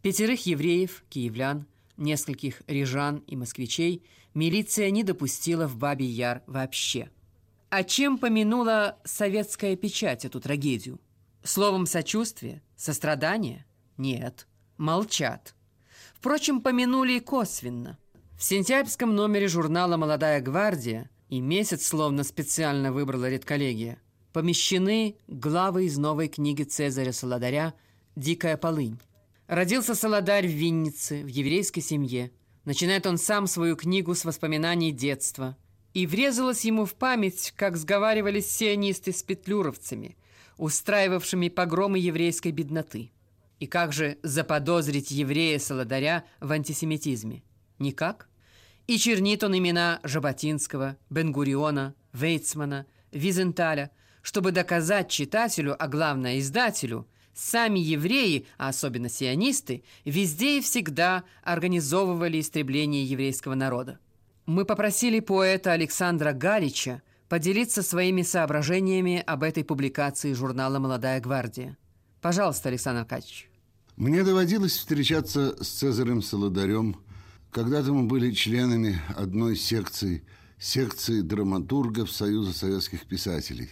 [0.04, 1.65] Пятерых евреев, киевлян,
[1.97, 4.04] нескольких рижан и москвичей
[4.36, 7.10] милиция не допустила в Бабий Яр вообще.
[7.71, 11.02] А чем помянула советская печать эту трагедию?
[11.41, 12.62] Словом сочувствия?
[12.76, 13.65] Сострадания?
[13.98, 14.48] Нет.
[14.78, 15.56] Молчат.
[16.16, 17.98] Впрочем, помянули и косвенно.
[18.38, 24.02] В сентябрьском номере журнала «Молодая гвардия» и месяц словно специально выбрала редколлегия,
[24.34, 27.74] помещены главы из новой книги Цезаря Солодаря
[28.16, 29.00] «Дикая полынь».
[29.48, 32.32] Родился Солодарь в Виннице, в еврейской семье.
[32.66, 35.56] Начинает он сам свою книгу с воспоминаний детства.
[35.94, 40.18] И врезалось ему в память, как сговаривались сионисты с петлюровцами,
[40.58, 43.12] устраивавшими погромы еврейской бедноты.
[43.63, 47.43] И как же заподозрить еврея-солодаря в антисемитизме?
[47.80, 48.28] Никак.
[48.88, 57.80] И чернит он имена Жаботинского, Бенгуриона, Вейцмана, Визенталя, чтобы доказать читателю, а главное издателю, сами
[57.80, 63.97] евреи, а особенно сионисты, везде и всегда организовывали истребление еврейского народа.
[64.45, 71.78] Мы попросили поэта Александра Галича поделиться своими соображениями об этой публикации журнала «Молодая гвардия».
[72.19, 73.49] Пожалуйста, Александр Аркадьевич.
[73.96, 76.98] Мне доводилось встречаться с Цезарем Солодарем.
[77.52, 80.24] Когда-то мы были членами одной секции,
[80.58, 83.70] секции драматургов Союза советских писателей.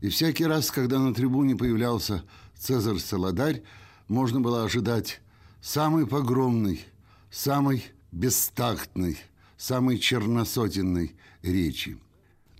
[0.00, 2.22] И всякий раз, когда на трибуне появлялся
[2.56, 3.64] Цезарь Солодарь,
[4.06, 5.20] можно было ожидать
[5.60, 6.84] самой погромной,
[7.28, 9.18] самой бестактной,
[9.56, 11.98] самой черносотенной речи.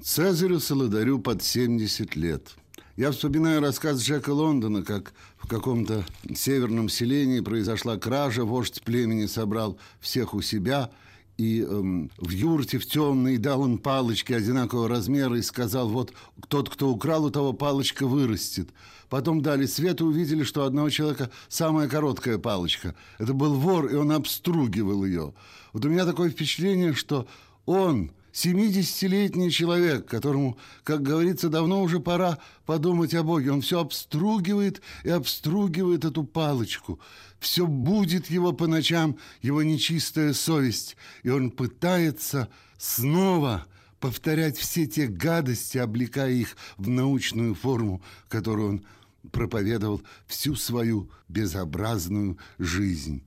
[0.02, 2.56] Цезарю Солодарю под 70 лет–
[2.96, 6.04] я вспоминаю рассказ Джека Лондона, как в каком-то
[6.34, 10.90] северном селении произошла кража, вождь племени собрал всех у себя
[11.36, 16.12] и эм, в юрте в темной дал им палочки одинакового размера и сказал, вот
[16.48, 18.70] тот, кто украл, у того палочка вырастет.
[19.10, 22.94] Потом дали свет и увидели, что у одного человека самая короткая палочка.
[23.18, 25.34] Это был вор, и он обстругивал ее.
[25.72, 27.28] Вот у меня такое впечатление, что
[27.66, 33.50] он 70-летний человек, которому, как говорится, давно уже пора подумать о Боге.
[33.50, 37.00] Он все обстругивает и обстругивает эту палочку.
[37.40, 40.98] Все будет его по ночам, его нечистая совесть.
[41.22, 43.64] И он пытается снова
[44.00, 48.86] повторять все те гадости, облекая их в научную форму, которую он
[49.32, 53.22] проповедовал всю свою безобразную жизнь.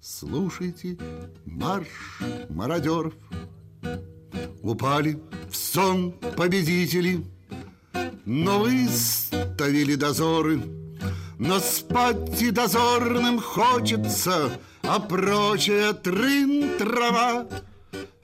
[0.00, 0.98] Слушайте
[1.44, 1.86] марш
[2.48, 3.14] мародеров
[4.62, 5.18] упали
[5.50, 7.24] в сон победители,
[8.24, 10.60] но выставили дозоры.
[11.38, 17.46] Но спать и дозорным хочется, а прочая трын трава.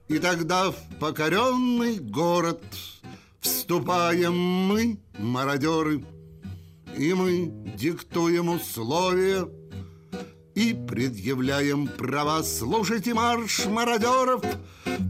[0.08, 2.62] И тогда в покоренный город
[3.40, 6.04] вступаем мы, мародеры,
[6.96, 9.48] и мы диктуем условия
[10.56, 12.42] и предъявляем права.
[12.42, 14.42] Слушайте марш мародеров,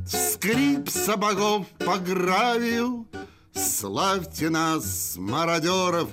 [0.06, 3.06] скрип сапогов по гравию.
[3.54, 6.09] Славьте нас, мародеров,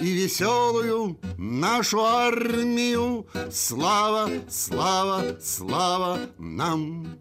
[0.00, 3.26] и веселую нашу армию.
[3.50, 7.18] Слава, слава, слава нам!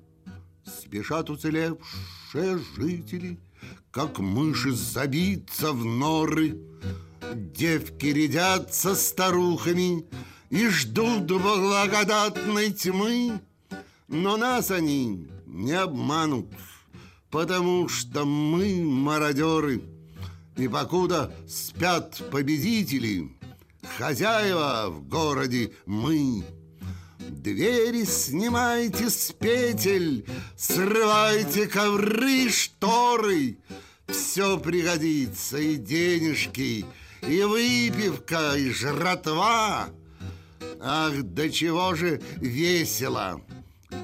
[0.66, 3.38] Спешат уцелевшие жители,
[3.92, 6.58] как мыши забиться в норы.
[7.34, 10.06] Девки рядятся старухами
[10.50, 13.42] и ждут благодатной тьмы.
[14.08, 16.48] Но нас они не обманут,
[17.30, 19.82] потому что мы мародеры.
[20.56, 23.38] И покуда спят победители,
[23.98, 26.44] хозяева в городе мы.
[27.20, 33.58] Двери снимайте с петель, срывайте ковры, шторы.
[34.08, 36.86] Все пригодится, и денежки,
[37.22, 39.90] и выпивка, и жратва.
[40.80, 43.42] Ах, до чего же весело!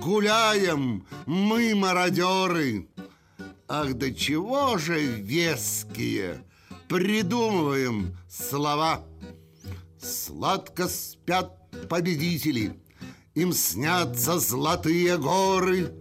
[0.01, 2.87] Гуляем мы, мародеры!
[3.67, 6.43] Ах, до чего же веские!
[6.87, 9.03] Придумываем слова!
[9.99, 11.57] Сладко спят
[11.87, 12.79] победители,
[13.35, 15.93] Им снятся золотые горы,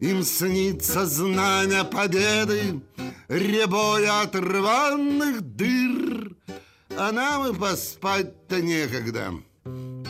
[0.00, 2.80] Им снится знамя победы,
[3.28, 6.36] Ребоя от рваных дыр,
[6.96, 9.32] А нам и поспать-то некогда—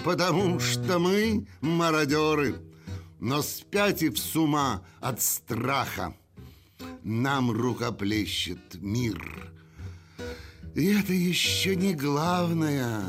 [0.05, 2.57] потому что мы мародеры,
[3.21, 6.15] но спятив с ума от страха,
[7.03, 9.53] нам рукоплещет мир.
[10.75, 13.03] И это еще не главное.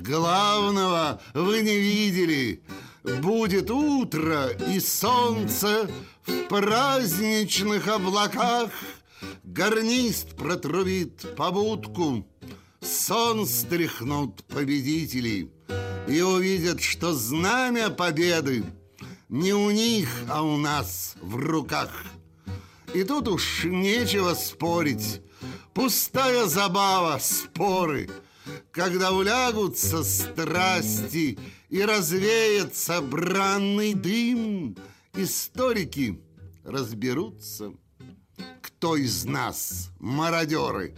[0.00, 2.62] Главного вы не видели.
[3.20, 5.90] Будет утро и солнце
[6.24, 8.70] в праздничных облаках.
[9.42, 12.26] Гарнист протрубит побудку,
[12.80, 15.50] сон стряхнут победители
[16.08, 18.64] и увидят, что знамя победы
[19.28, 22.04] не у них, а у нас в руках.
[22.94, 25.22] И тут уж нечего спорить.
[25.72, 28.10] Пустая забава, споры,
[28.72, 31.38] когда улягутся страсти
[31.68, 34.76] и развеется бранный дым,
[35.14, 36.20] историки
[36.64, 37.72] разберутся,
[38.60, 40.96] кто из нас мародеры.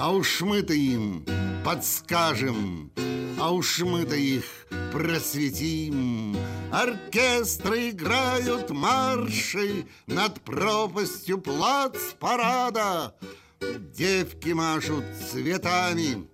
[0.00, 1.26] А уж мы-то им
[1.62, 2.90] подскажем,
[3.38, 4.44] а уж мы-то их
[4.90, 6.34] просветим.
[6.72, 13.14] Оркестры играют марши над пропастью плац парада.
[13.92, 16.26] Девки машут цветами,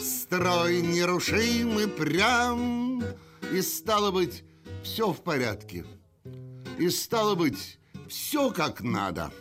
[0.00, 3.02] строй нерушимый прям.
[3.52, 4.44] И стало быть,
[4.84, 5.84] все в порядке.
[6.78, 9.32] И стало быть, все как надо.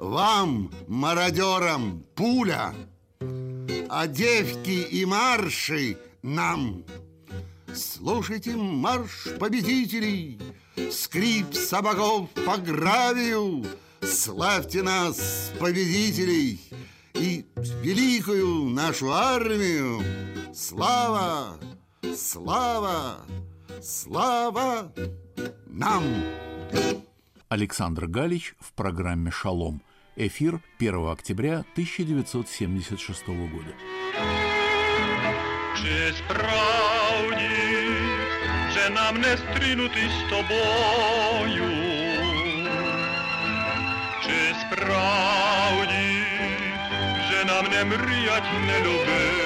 [0.00, 2.74] Вам, мародерам, пуля—
[3.90, 6.84] а девки и марши нам.
[7.74, 10.40] Слушайте марш победителей,
[10.90, 13.66] скрип сапогов по гравию,
[14.00, 16.60] славьте нас, победителей,
[17.14, 17.44] и
[17.82, 20.00] великую нашу армию.
[20.54, 21.58] Слава,
[22.16, 23.18] слава,
[23.82, 24.92] слава
[25.66, 26.04] нам!
[27.48, 29.82] Александр Галич в программе «Шалом».
[30.17, 33.73] Эфир 1 октября 1976 года.
[35.75, 37.49] Чи справді
[38.69, 41.71] вже нам не стрінути з тобою?
[44.23, 46.23] Чи справді
[47.19, 49.45] вже нам не мріять, не любить?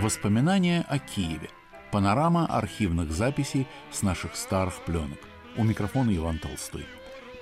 [0.00, 1.48] Воспоминания о Киеве.
[1.92, 5.18] Панорама архивных записей с наших старых пленок.
[5.56, 6.86] У микрофона Иван Толстой.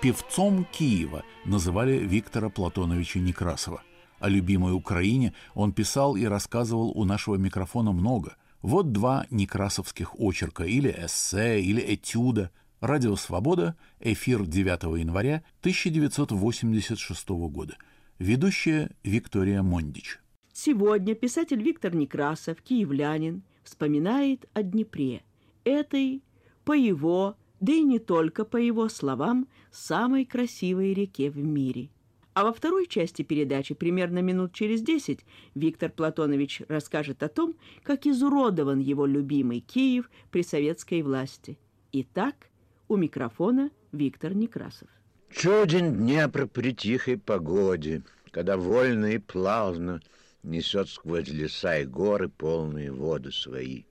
[0.05, 3.81] Певцом Киева называли Виктора Платоновича Некрасова.
[4.19, 8.35] О любимой Украине он писал и рассказывал у нашего микрофона много.
[8.61, 12.51] Вот два некрасовских очерка, или эссе, или этюда.
[12.81, 17.75] Радио «Свобода», эфир 9 января 1986 года.
[18.19, 20.19] Ведущая Виктория Мондич.
[20.53, 25.23] Сегодня писатель Виктор Некрасов, киевлянин, вспоминает о Днепре,
[25.63, 26.21] этой,
[26.63, 31.89] по его, да и не только по его словам, самой красивой реке в мире.
[32.33, 35.21] А во второй части передачи, примерно минут через десять,
[35.55, 41.57] Виктор Платонович расскажет о том, как изуродован его любимый Киев при советской власти.
[41.93, 42.49] Итак,
[42.89, 44.89] у микрофона Виктор Некрасов.
[45.31, 50.01] Чуден Днепр при тихой погоде, когда вольно и плавно
[50.43, 53.83] несет сквозь леса и горы полные воды свои.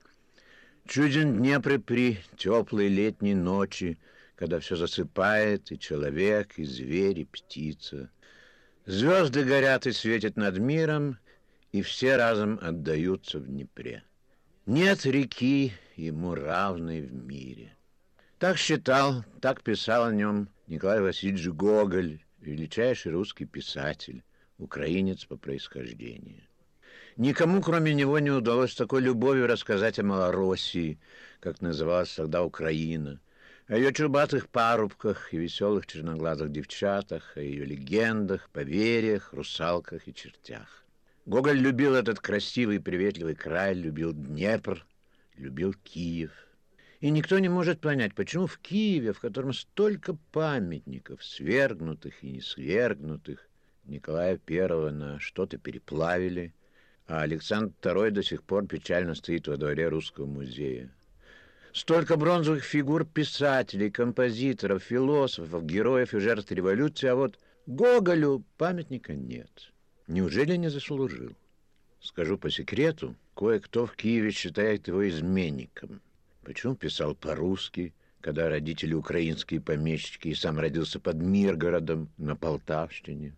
[0.87, 3.99] Чуден Днепр при теплой летней ночи,
[4.37, 8.11] когда все засыпает, и человек, и зверь, и птица.
[8.85, 11.19] Звезды горят и светят над миром,
[11.73, 14.03] и все разом отдаются в Днепре.
[14.67, 17.75] Нет реки ему равной в мире.
[18.39, 24.23] Так считал, так писал о нем Николай Васильевич Гоголь, величайший русский писатель,
[24.59, 26.43] украинец по происхождению.
[27.17, 30.99] Никому, кроме него, не удалось такой любовью рассказать о Малороссии,
[31.39, 33.21] как называлась тогда Украина,
[33.69, 40.85] о ее чубатых парубках и веселых черноглазых девчатах, о ее легендах, поверьях, русалках и чертях.
[41.25, 44.85] Гоголь любил этот красивый приветливый край, любил Днепр,
[45.37, 46.33] любил Киев.
[46.99, 52.41] И никто не может понять, почему в Киеве, в котором столько памятников, свергнутых и не
[52.41, 53.49] свергнутых,
[53.85, 56.53] Николая I на что-то переплавили,
[57.07, 60.91] а Александр II до сих пор печально стоит во дворе Русского музея.
[61.73, 69.73] Столько бронзовых фигур писателей, композиторов, философов, героев и жертв революции, а вот Гоголю памятника нет.
[70.07, 71.33] Неужели не заслужил?
[72.01, 76.01] Скажу по секрету, кое-кто в Киеве считает его изменником.
[76.43, 83.35] Почему писал по-русски, когда родители украинские помещики и сам родился под Миргородом на Полтавщине?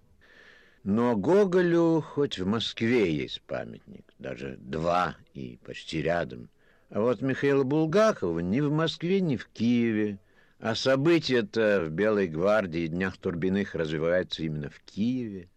[0.89, 6.49] Но Гоголю хоть в Москве есть памятник, даже два и почти рядом.
[6.91, 10.20] А вот Михаила Булгакова ни в Москве, ни в Киеве.
[10.61, 15.49] А события-то в Белой гвардии Днях Турбиных развиваются именно в Киеве.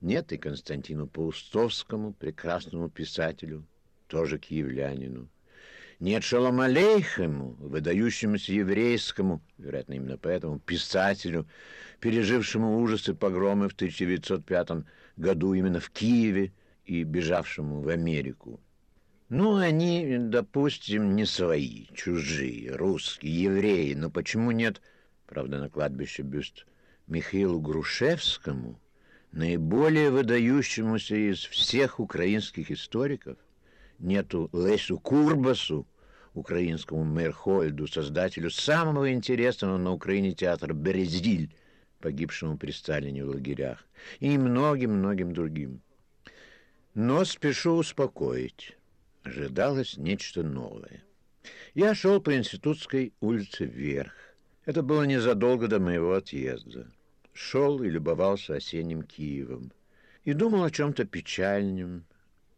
[0.00, 3.64] Нет и Константину Паустовскому, прекрасному писателю,
[4.08, 5.28] тоже киевлянину.
[6.04, 11.46] Нет Шалом Алейхему, выдающемуся еврейскому, вероятно, именно поэтому, писателю,
[11.98, 14.84] пережившему ужасы погромы в 1905
[15.16, 16.52] году именно в Киеве
[16.84, 18.60] и бежавшему в Америку.
[19.30, 24.82] Ну, они, допустим, не свои, чужие, русские, евреи, но почему нет,
[25.26, 26.66] правда, на кладбище бюст
[27.06, 28.78] Михаилу Грушевскому,
[29.32, 33.38] наиболее выдающемуся из всех украинских историков,
[33.98, 35.86] нету Лесу Курбасу,
[36.34, 41.54] украинскому Мерхольду, создателю самого интересного на Украине театра «Березиль»,
[42.00, 43.86] погибшему при Сталине в лагерях,
[44.20, 45.80] и многим-многим другим.
[46.94, 48.76] Но спешу успокоить.
[49.22, 51.02] Ожидалось нечто новое.
[51.74, 54.12] Я шел по Институтской улице вверх.
[54.64, 56.86] Это было незадолго до моего отъезда.
[57.32, 59.72] Шел и любовался осенним Киевом.
[60.24, 62.04] И думал о чем-то печальном,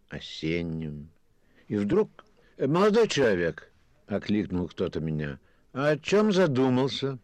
[0.09, 1.09] осеннем.
[1.69, 2.26] И вдруг
[2.59, 3.71] «Молодой человек!»—
[4.07, 5.39] окликнул кто-то меня.
[5.75, 7.19] «А о чем задумался?»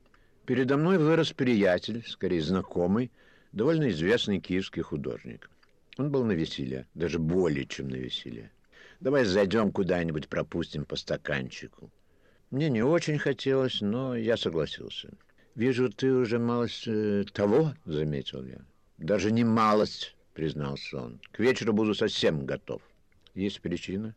[0.44, 3.10] Передо мной вырос приятель, скорее знакомый,
[3.52, 5.48] довольно известный киевский художник.
[5.96, 8.50] Он был на веселе, даже более, чем на веселе.
[9.00, 11.90] «Давай зайдем куда-нибудь, пропустим по стаканчику».
[12.50, 15.08] Мне не очень хотелось, но я согласился.
[15.54, 18.58] «Вижу, ты уже малость э, того»,— заметил я.
[18.98, 21.20] «Даже не малость»,— признался он.
[21.30, 22.82] «К вечеру буду совсем готов».
[23.34, 24.14] Есть причина?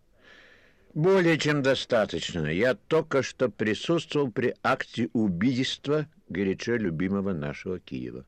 [0.95, 2.47] Более чем достаточно.
[2.47, 8.23] Я только что присутствовал при акте убийства горячо любимого нашего Киева.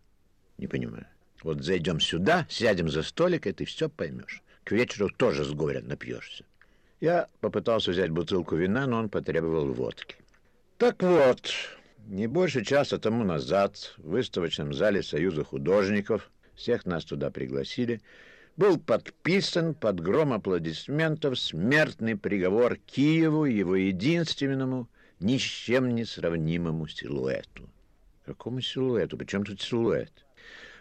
[0.58, 1.08] Не понимаю.
[1.44, 4.44] Вот зайдем сюда, сядем за столик, и ты все поймешь.
[4.66, 6.44] К вечеру тоже с горя напьешься.
[7.00, 10.18] Я попытался взять бутылку вина, но он потребовал водки.
[10.78, 11.54] Так вот,
[12.06, 18.02] не больше часа тому назад в выставочном зале Союза художников, всех нас туда пригласили,
[18.58, 24.90] был подписан под гром аплодисментов смертный приговор Киеву, его единственному,
[25.20, 27.70] ни с чем не сравнимому силуэту.
[28.26, 29.16] Какому силуэту?
[29.16, 30.12] Причем тут силуэт?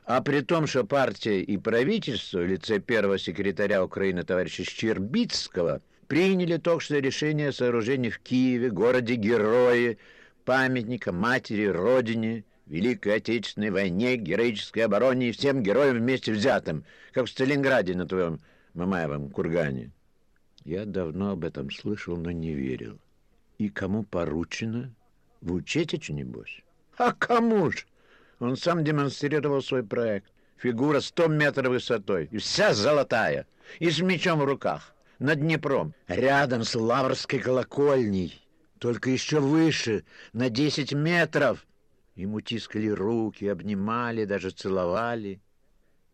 [0.05, 6.57] А при том, что партия и правительство в лице первого секретаря Украины товарища Щербицкого приняли
[6.57, 9.99] только что решение о сооружении в Киеве, городе-герое,
[10.45, 17.31] памятника матери, родине, Великой Отечественной войне, героической обороне и всем героям вместе взятым, как в
[17.31, 18.41] Сталинграде на твоем
[18.75, 19.93] Мамаевом кургане.
[20.65, 22.99] Я давно об этом слышал, но не верил.
[23.59, 24.93] И кому поручено?
[25.41, 26.63] В Учетичу, небось?
[26.99, 27.87] А кому ж?
[28.41, 30.31] Он сам демонстрировал свой проект.
[30.57, 33.47] Фигура 100 метров высотой, и вся золотая,
[33.79, 38.43] и с мечом в руках, над Днепром, рядом с Лаврской колокольней,
[38.79, 41.67] только еще выше, на 10 метров.
[42.17, 45.41] Ему тискали руки, обнимали, даже целовали.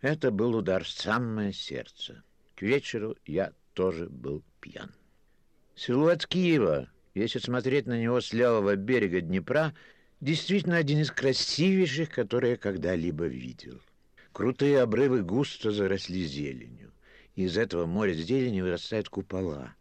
[0.01, 2.25] Это был удар в самое сердце.
[2.57, 4.91] К вечеру я тоже был пьян.
[5.77, 9.75] Силуэт Киева, если смотреть на него с левого берега Днепра,
[10.21, 13.81] действительно один из красивейших, которые я когда-либо видел.
[14.33, 16.91] Крутые обрывы густо заросли зеленью.
[17.37, 19.75] Из этого моря зелени вырастают купола.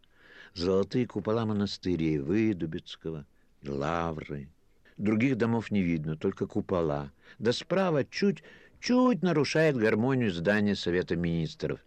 [0.54, 3.26] Золотые купола монастырей Выдубицкого,
[3.64, 4.48] Лавры,
[4.96, 7.12] Других домов не видно, только купола.
[7.38, 11.80] Да справа чуть-чуть нарушает гармонию здания Совета Министров.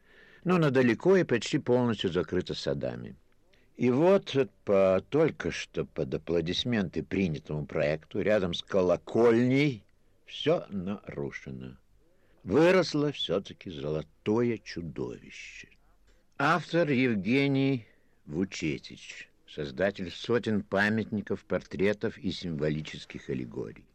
[0.43, 3.15] Но оно далеко и почти полностью закрыто садами.
[3.77, 9.83] И вот по только что под аплодисменты принятому проекту рядом с колокольней
[10.25, 11.77] все нарушено.
[12.43, 15.69] Выросло все-таки золотое чудовище.
[16.37, 17.85] Автор Евгений
[18.25, 23.85] Вучетич создатель сотен памятников, портретов и символических аллегорий.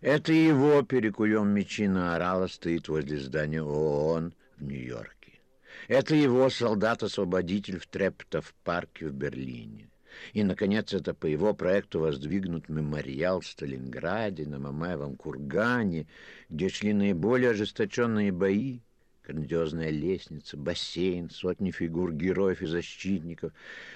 [0.00, 5.40] Это его перекуем мечи на орала стоит возле здания ООН в Нью-Йорке.
[5.88, 9.88] Это его солдат-освободитель в Трептов-парке в Берлине.
[10.32, 16.06] И, наконец, это по его проекту воздвигнут мемориал в Сталинграде, на Мамаевом кургане,
[16.48, 18.80] где шли наиболее ожесточенные бои,
[19.24, 23.52] Грандиозная лестница, бассейн, сотни фигур героев и защитников,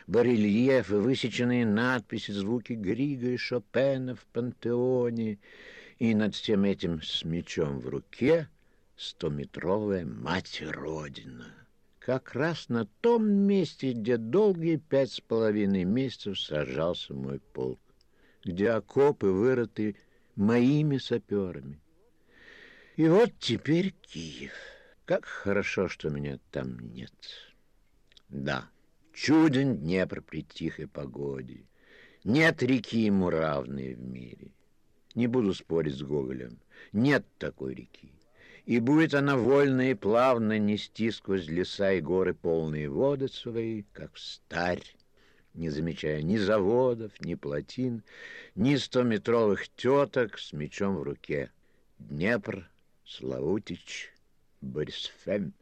[0.07, 5.39] барельефы, высеченные надписи, звуки Грига и Шопена в пантеоне.
[5.99, 8.49] И над всем этим с мечом в руке
[8.97, 11.53] стометровая мать Родина.
[11.99, 17.81] Как раз на том месте, где долгие пять с половиной месяцев сражался мой полк,
[18.45, 19.97] где окопы вырыты
[20.37, 21.81] моими саперами.
[22.95, 24.53] И вот теперь Киев.
[25.07, 27.15] Как хорошо, что меня там нет.
[28.29, 28.69] Да,
[29.13, 31.65] чуден Днепр при тихой погоде.
[32.25, 34.51] Нет реки ему равной в мире.
[35.15, 36.59] Не буду спорить с Гоголем.
[36.93, 38.11] Нет такой реки.
[38.65, 44.19] И будет она вольно и плавно нести сквозь леса и горы полные воды свои, как
[44.19, 44.83] старь,
[45.55, 48.03] не замечая ни заводов, ни плотин,
[48.57, 51.53] ни стометровых теток с мечом в руке.
[52.01, 52.69] Днепр,
[53.05, 54.11] Славутич—
[54.67, 55.55] Борисфем.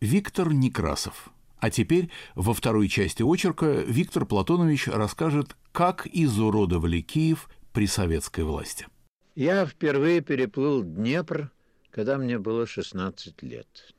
[0.00, 1.30] Виктор Некрасов.
[1.58, 8.86] А теперь во второй части очерка Виктор Платонович расскажет, как изуродовали Киев при советской власти.
[9.34, 11.50] Я впервые переплыл Днепр,
[11.90, 13.94] когда мне было 16 лет.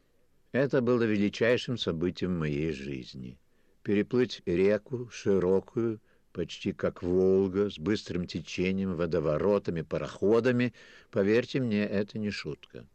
[0.52, 3.40] Это было величайшим событием моей жизни.
[3.84, 6.00] Переплыть реку широкую,
[6.32, 10.74] почти как Волга, с быстрым течением, водоворотами, пароходами,
[11.12, 12.88] поверьте мне, это не шутка.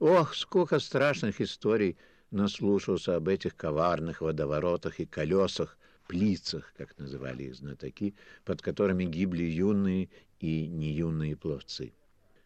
[0.00, 1.96] Ох, сколько страшных историй
[2.30, 5.78] наслушался об этих коварных водоворотах и колесах,
[6.08, 8.14] плицах, как называли их знатоки,
[8.44, 10.08] под которыми гибли юные
[10.40, 11.92] и неюные пловцы.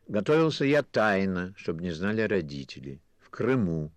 [0.09, 3.93] Готовился я тайно, чтобы не знали родители, в Крыму,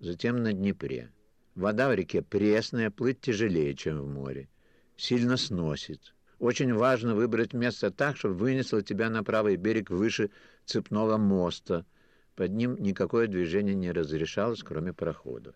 [0.00, 1.10] затем на Днепре.
[1.54, 4.48] Вода в реке пресная, плыть тяжелее, чем в море.
[4.96, 6.14] Сильно сносит.
[6.38, 10.30] Очень важно выбрать место так, чтобы вынесло тебя на правый берег выше
[10.64, 11.86] цепного моста–
[12.36, 15.54] под ним никакое движение не разрешалось, кроме проходов.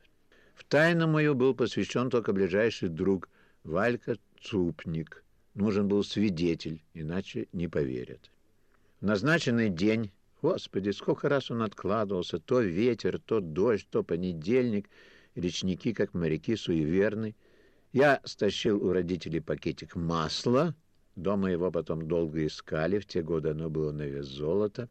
[0.54, 3.28] В тайну мою был посвящен только ближайший друг
[3.64, 5.22] Валька Цупник.
[5.54, 8.30] Нужен был свидетель, иначе не поверят.
[9.00, 10.10] В назначенный день,
[10.40, 14.88] господи, сколько раз он откладывался, то ветер, то дождь, то понедельник,
[15.34, 17.34] речники, как моряки, суеверны,
[17.92, 20.74] Я стащил у родителей пакетик масла.
[21.16, 22.98] Дома его потом долго искали.
[22.98, 24.88] В те годы оно было на вес золота.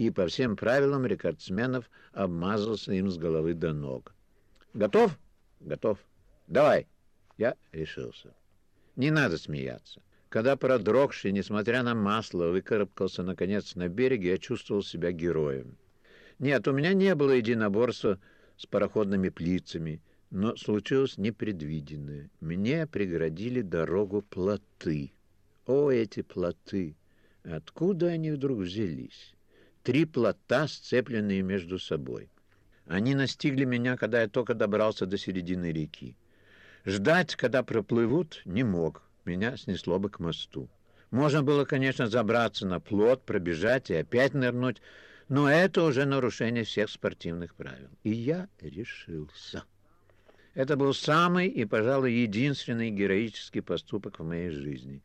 [0.00, 4.14] И по всем правилам рекордсменов обмазался им с головы до ног.
[4.72, 5.18] Готов?
[5.60, 5.98] Готов.
[6.46, 6.86] Давай.
[7.36, 8.34] Я решился.
[8.96, 10.00] Не надо смеяться.
[10.30, 15.76] Когда продрогший, несмотря на масло, выкарабкался, наконец, на берег, я чувствовал себя героем.
[16.38, 18.18] Нет, у меня не было единоборства
[18.56, 22.30] с пароходными плицами, но случилось непредвиденное.
[22.40, 25.12] Мне преградили дорогу плоты.
[25.66, 26.96] О, эти плоты!
[27.44, 29.34] Откуда они вдруг взялись?
[29.82, 32.28] Три плота, сцепленные между собой.
[32.86, 36.16] Они настигли меня, когда я только добрался до середины реки.
[36.84, 39.02] Ждать, когда проплывут, не мог.
[39.24, 40.68] Меня снесло бы к мосту.
[41.10, 44.82] Можно было, конечно, забраться на плот, пробежать и опять нырнуть,
[45.28, 47.88] но это уже нарушение всех спортивных правил.
[48.02, 49.64] И я решился.
[50.54, 55.02] Это был самый и, пожалуй, единственный героический поступок в моей жизни.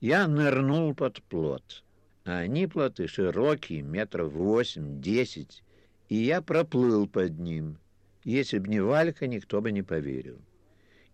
[0.00, 1.84] Я нырнул под плот.
[2.30, 5.64] А они плоты широкие, метров восемь-десять,
[6.08, 7.78] и я проплыл под ним.
[8.22, 10.38] Если б не Валька, никто бы не поверил.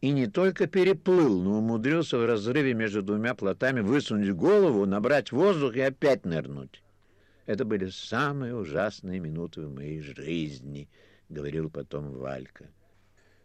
[0.02, 5.74] И не только переплыл, но умудрился в разрыве между двумя плотами высунуть голову, набрать воздух
[5.76, 6.82] и опять нырнуть.
[7.46, 10.86] Это были самые ужасные минуты в моей жизни,
[11.30, 12.66] говорил потом Валька.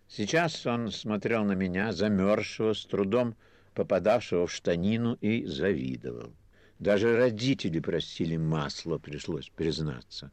[0.10, 3.38] Сейчас он смотрел на меня, замерзшего, с трудом
[3.76, 6.34] попадавшего в штанину, и завидовал.
[6.82, 10.32] Даже родители просили масло, пришлось признаться.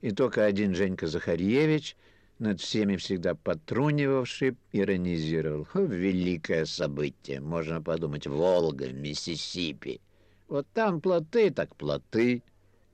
[0.00, 1.94] И только один Женька Захарьевич,
[2.38, 5.68] над всеми всегда потрунивавший, иронизировал.
[5.74, 10.00] Великое событие, можно подумать, Волга, Миссисипи.
[10.48, 12.42] Вот там плоты, так плоты.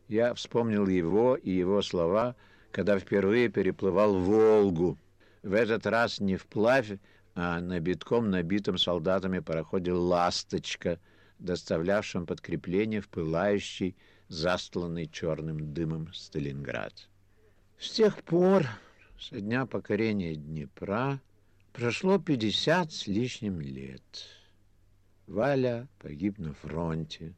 [0.09, 2.35] Я вспомнил его и его слова,
[2.73, 4.99] когда впервые переплывал Волгу.
[5.45, 6.99] В этот раз не вплавь,
[7.37, 10.99] а на битком набитом солдатами пароходе «Ласточка»,
[11.39, 13.97] доставлявшем подкрепление в пылающий,
[14.29, 17.09] застланный черным дымом Сталинград.
[17.79, 18.67] С тех пор,
[19.19, 21.21] со дня покорения Днепра,
[21.73, 24.03] прошло пятьдесят с лишним лет.
[25.27, 27.35] Валя погиб на фронте.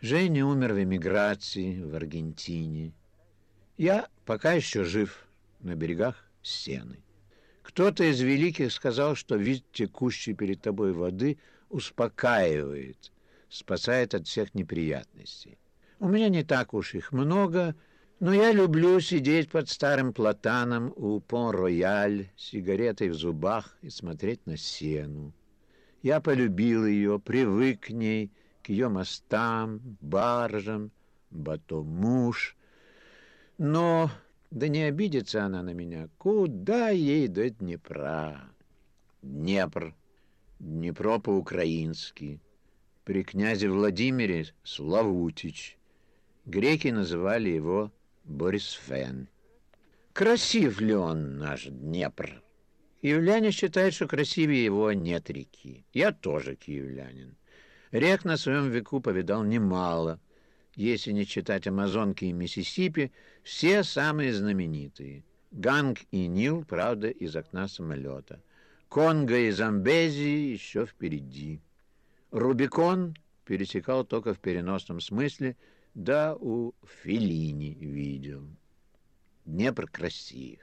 [0.00, 2.92] Женя умер в эмиграции в Аргентине.
[3.76, 5.26] Я пока еще жив
[5.60, 6.98] на берегах Сены.
[7.62, 11.38] Кто-то из великих сказал, что вид текущей перед тобой воды
[11.70, 13.10] успокаивает,
[13.48, 15.58] спасает от всех неприятностей.
[16.00, 17.74] У меня не так уж их много,
[18.20, 24.56] но я люблю сидеть под старым платаном у Пон-Рояль, сигаретой в зубах и смотреть на
[24.56, 25.32] сену.
[26.02, 28.30] Я полюбил ее, привык к ней,
[28.62, 30.90] к ее мостам, баржам,
[31.30, 32.56] батомуш.
[33.58, 34.10] Но,
[34.50, 38.50] да не обидится она на меня, куда ей до Днепра?
[39.22, 39.94] Днепр,
[40.58, 42.40] Днепро по-украински.
[43.04, 45.76] При князе Владимире Славутич.
[46.46, 47.92] Греки называли его
[48.24, 49.28] Борисфен.
[50.14, 52.42] Красив ли он, наш Днепр?
[53.02, 55.84] Киевляне считают, что красивее его нет реки.
[55.92, 57.36] Я тоже киевлянин.
[57.92, 60.18] Рек на своем веку повидал немало.
[60.74, 65.24] Если не читать Амазонки и Миссисипи, все самые знаменитые.
[65.50, 68.42] Ганг и Нил, правда, из окна самолета.
[68.88, 71.60] Конго и Замбези еще впереди.
[72.34, 75.56] Рубикон пересекал только в переносном смысле,
[75.94, 76.74] да у
[77.04, 78.42] Филини видел.
[79.44, 80.58] Днепр красив.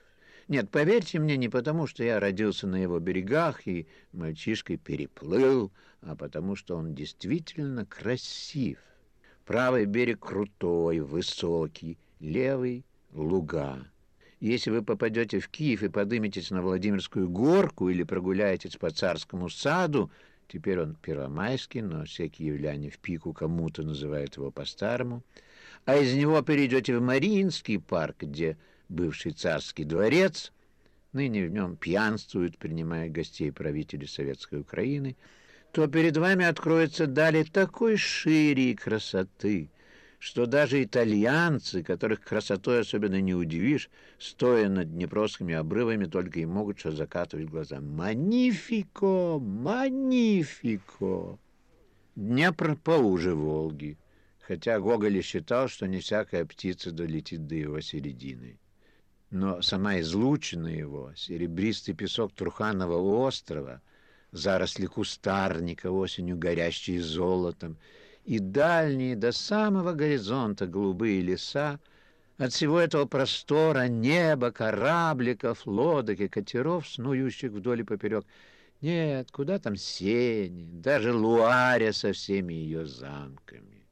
[0.49, 6.17] Нет, поверьте мне, не потому, что я родился на его берегах и мальчишкой переплыл, а
[6.17, 8.79] потому, что он действительно красив.
[9.45, 13.87] Правый берег крутой, высокий, левый— луга.
[14.41, 20.11] Если вы попадете в Киев и подыметесь на Владимирскую горку или прогуляетесь по царскому саду,
[20.51, 25.23] теперь он Первомайский, но все киевляне в пику кому-то называют его по-старому,
[25.85, 28.57] а из него перейдете в Мариинский парк, где
[28.89, 30.51] бывший царский дворец.
[31.13, 35.15] Ныне в нем пьянствуют, принимая гостей правители Советской Украины,
[35.71, 39.69] то перед вами откроется дали такой шире красоты,
[40.21, 46.79] что даже итальянцы, которых красотой особенно не удивишь, стоя над Днепровскими обрывами, только и могут
[46.79, 47.81] что закатывать глаза.
[47.81, 49.39] «Манифико!
[49.39, 51.37] Манифико!»
[52.15, 53.97] Днепр поуже Волги,
[54.39, 58.59] хотя Гоголь считал, что не всякая птица долетит до его середины
[59.31, 63.81] но сама излучина его, серебристый песок Труханова острова,
[64.31, 67.77] заросли кустарника, осенью горящие золотом,
[68.25, 71.79] и дальние до самого горизонта голубые леса,
[72.37, 78.25] от всего этого простора, неба, корабликов, лодок и катеров, снующих вдоль и поперек,
[78.81, 83.85] Нет, куда там Сени, даже Луаря со всеми ее замками.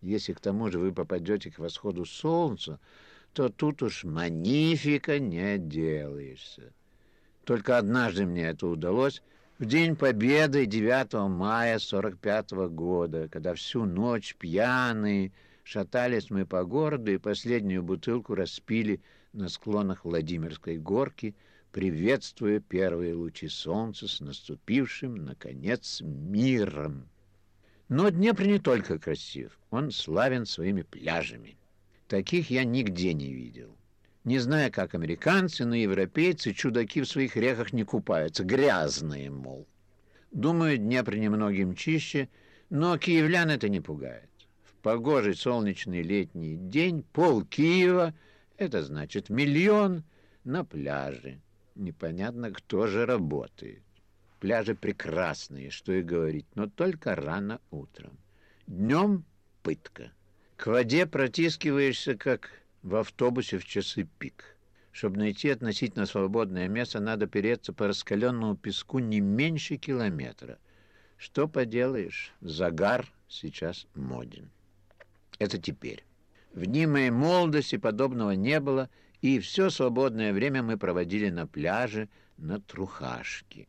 [0.00, 2.80] Если к тому же вы попадете к восходу солнца,
[3.34, 6.72] то тут уж манифика не отделаешься.
[7.44, 9.22] Только однажды мне это удалось
[9.62, 15.30] в день Победы 9 мая 45 -го года, когда всю ночь пьяные
[15.62, 19.00] шатались мы по городу и последнюю бутылку распили
[19.32, 21.36] на склонах Владимирской горки,
[21.70, 27.08] приветствуя первые лучи солнца с наступившим, наконец, миром.
[27.88, 31.56] Но Днепр не только красив, он славен своими пляжами.
[32.08, 33.76] Таких я нигде не видел.
[34.24, 39.66] Не знаю, как американцы, но европейцы чудаки в своих реках не купаются, грязные, мол.
[40.30, 42.28] Думаю, Днепр немногим чище,
[42.70, 44.30] но киевлян это не пугает.
[44.62, 48.14] В погожий солнечный летний день пол Киева,
[48.56, 50.04] это значит миллион,
[50.44, 51.40] на пляже.
[51.74, 53.82] Непонятно, кто же работает.
[54.40, 58.18] Пляжи прекрасные, что и говорить, но только рано утром.
[58.66, 59.24] Днем
[59.62, 60.12] пытка.
[60.56, 64.56] К воде протискиваешься, как в автобусе в часы пик.
[64.90, 70.58] Чтобы найти относительно свободное место, надо переться по раскаленному песку не меньше километра.
[71.16, 74.50] Что поделаешь, загар сейчас моден.
[75.38, 76.04] Это теперь.
[76.52, 78.90] В дни моей молодости подобного не было,
[79.22, 83.68] и все свободное время мы проводили на пляже на Трухашке.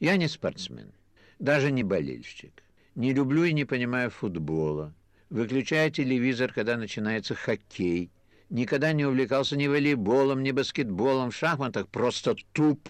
[0.00, 0.92] Я не спортсмен,
[1.38, 2.64] даже не болельщик.
[2.96, 4.94] Не люблю и не понимаю футбола.
[5.28, 8.10] Выключаю телевизор, когда начинается хоккей.
[8.48, 12.88] Никогда не увлекался ни волейболом, ни баскетболом, в шахматах, просто туп.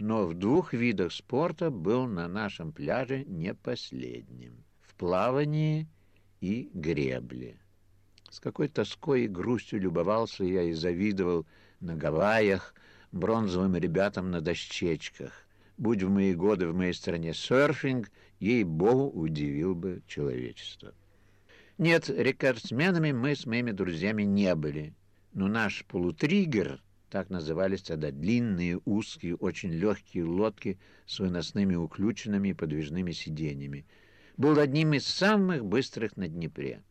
[0.00, 4.64] Но в двух видах спорта был на нашем пляже не последним.
[4.80, 5.86] В плавании
[6.40, 7.60] и гребле.
[8.30, 11.46] С какой тоской и грустью любовался я и завидовал
[11.80, 12.74] на Гавайях
[13.12, 15.46] бронзовым ребятам на дощечках.
[15.76, 20.94] Будь в мои годы в моей стране серфинг, ей-богу, удивил бы человечество.
[21.80, 24.92] Нет, рекордсменами мы с моими друзьями не были,
[25.32, 32.52] но наш полутриггер, так назывались тогда длинные, узкие, очень легкие лодки с выносными уключенными и
[32.52, 33.86] подвижными сиденьями,
[34.36, 36.82] был одним из самых быстрых на Днепре.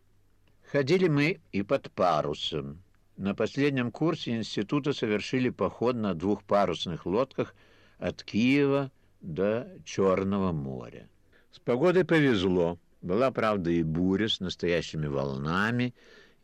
[0.72, 2.82] Ходили мы и под парусом.
[3.16, 7.54] На последнем курсе института совершили поход на двухпарусных лодках
[8.00, 11.08] от Киева до Черного моря.
[11.52, 12.80] С погодой повезло.
[13.02, 15.96] Была, правда, и буря с настоящими волнами,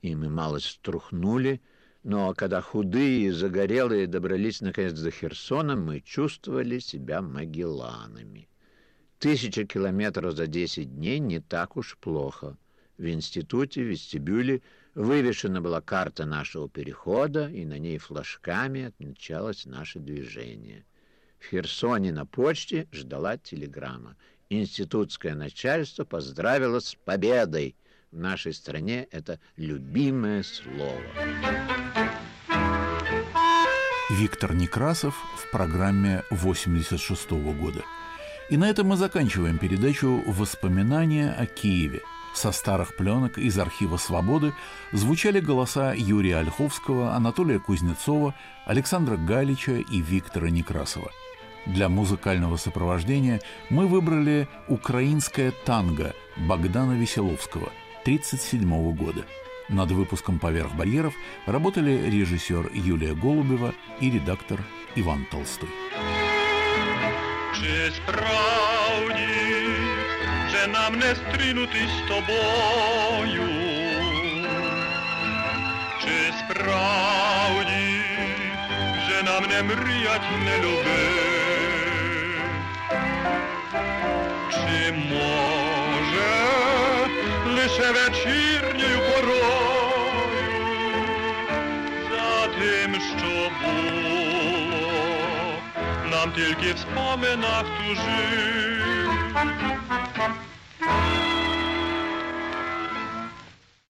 [0.01, 1.61] и мы мало струхнули,
[2.03, 8.47] но когда худые и загорелые добрались наконец до Херсона, мы чувствовали себя магелланами.
[9.19, 12.57] Тысяча километров за десять дней не так уж плохо.
[12.97, 14.61] В институте, в вестибюле
[14.93, 20.85] вывешена была карта нашего перехода, и на ней флажками отмечалось наше движение.
[21.39, 24.15] В Херсоне на почте ждала телеграмма.
[24.49, 27.75] Институтское начальство поздравило с победой.
[28.11, 31.01] В нашей стране это любимое слово.
[34.11, 37.83] Виктор Некрасов в программе 86 -го года.
[38.51, 42.01] И на этом мы заканчиваем передачу «Воспоминания о Киеве».
[42.35, 44.53] Со старых пленок из архива «Свободы»
[44.91, 48.35] звучали голоса Юрия Ольховского, Анатолия Кузнецова,
[48.65, 51.09] Александра Галича и Виктора Некрасова.
[51.66, 57.70] Для музыкального сопровождения мы выбрали «Украинское танго» Богдана Веселовского
[58.02, 59.24] 1937 года.
[59.68, 61.14] Над выпуском «Поверх барьеров»
[61.46, 64.61] работали режиссер Юлия Голубева и редактор
[64.96, 65.68] Иван Толстой.
[70.90, 73.48] нам не стрінути з тобою,
[76.02, 78.00] чи справді
[78.98, 81.33] вже нам не мріять, не любить,
[84.91, 86.36] Може
[87.47, 89.45] лише вечірньою порою
[92.09, 94.25] за тим, що було,
[96.11, 97.65] нам тільки в споминах
[100.81, 101.44] you.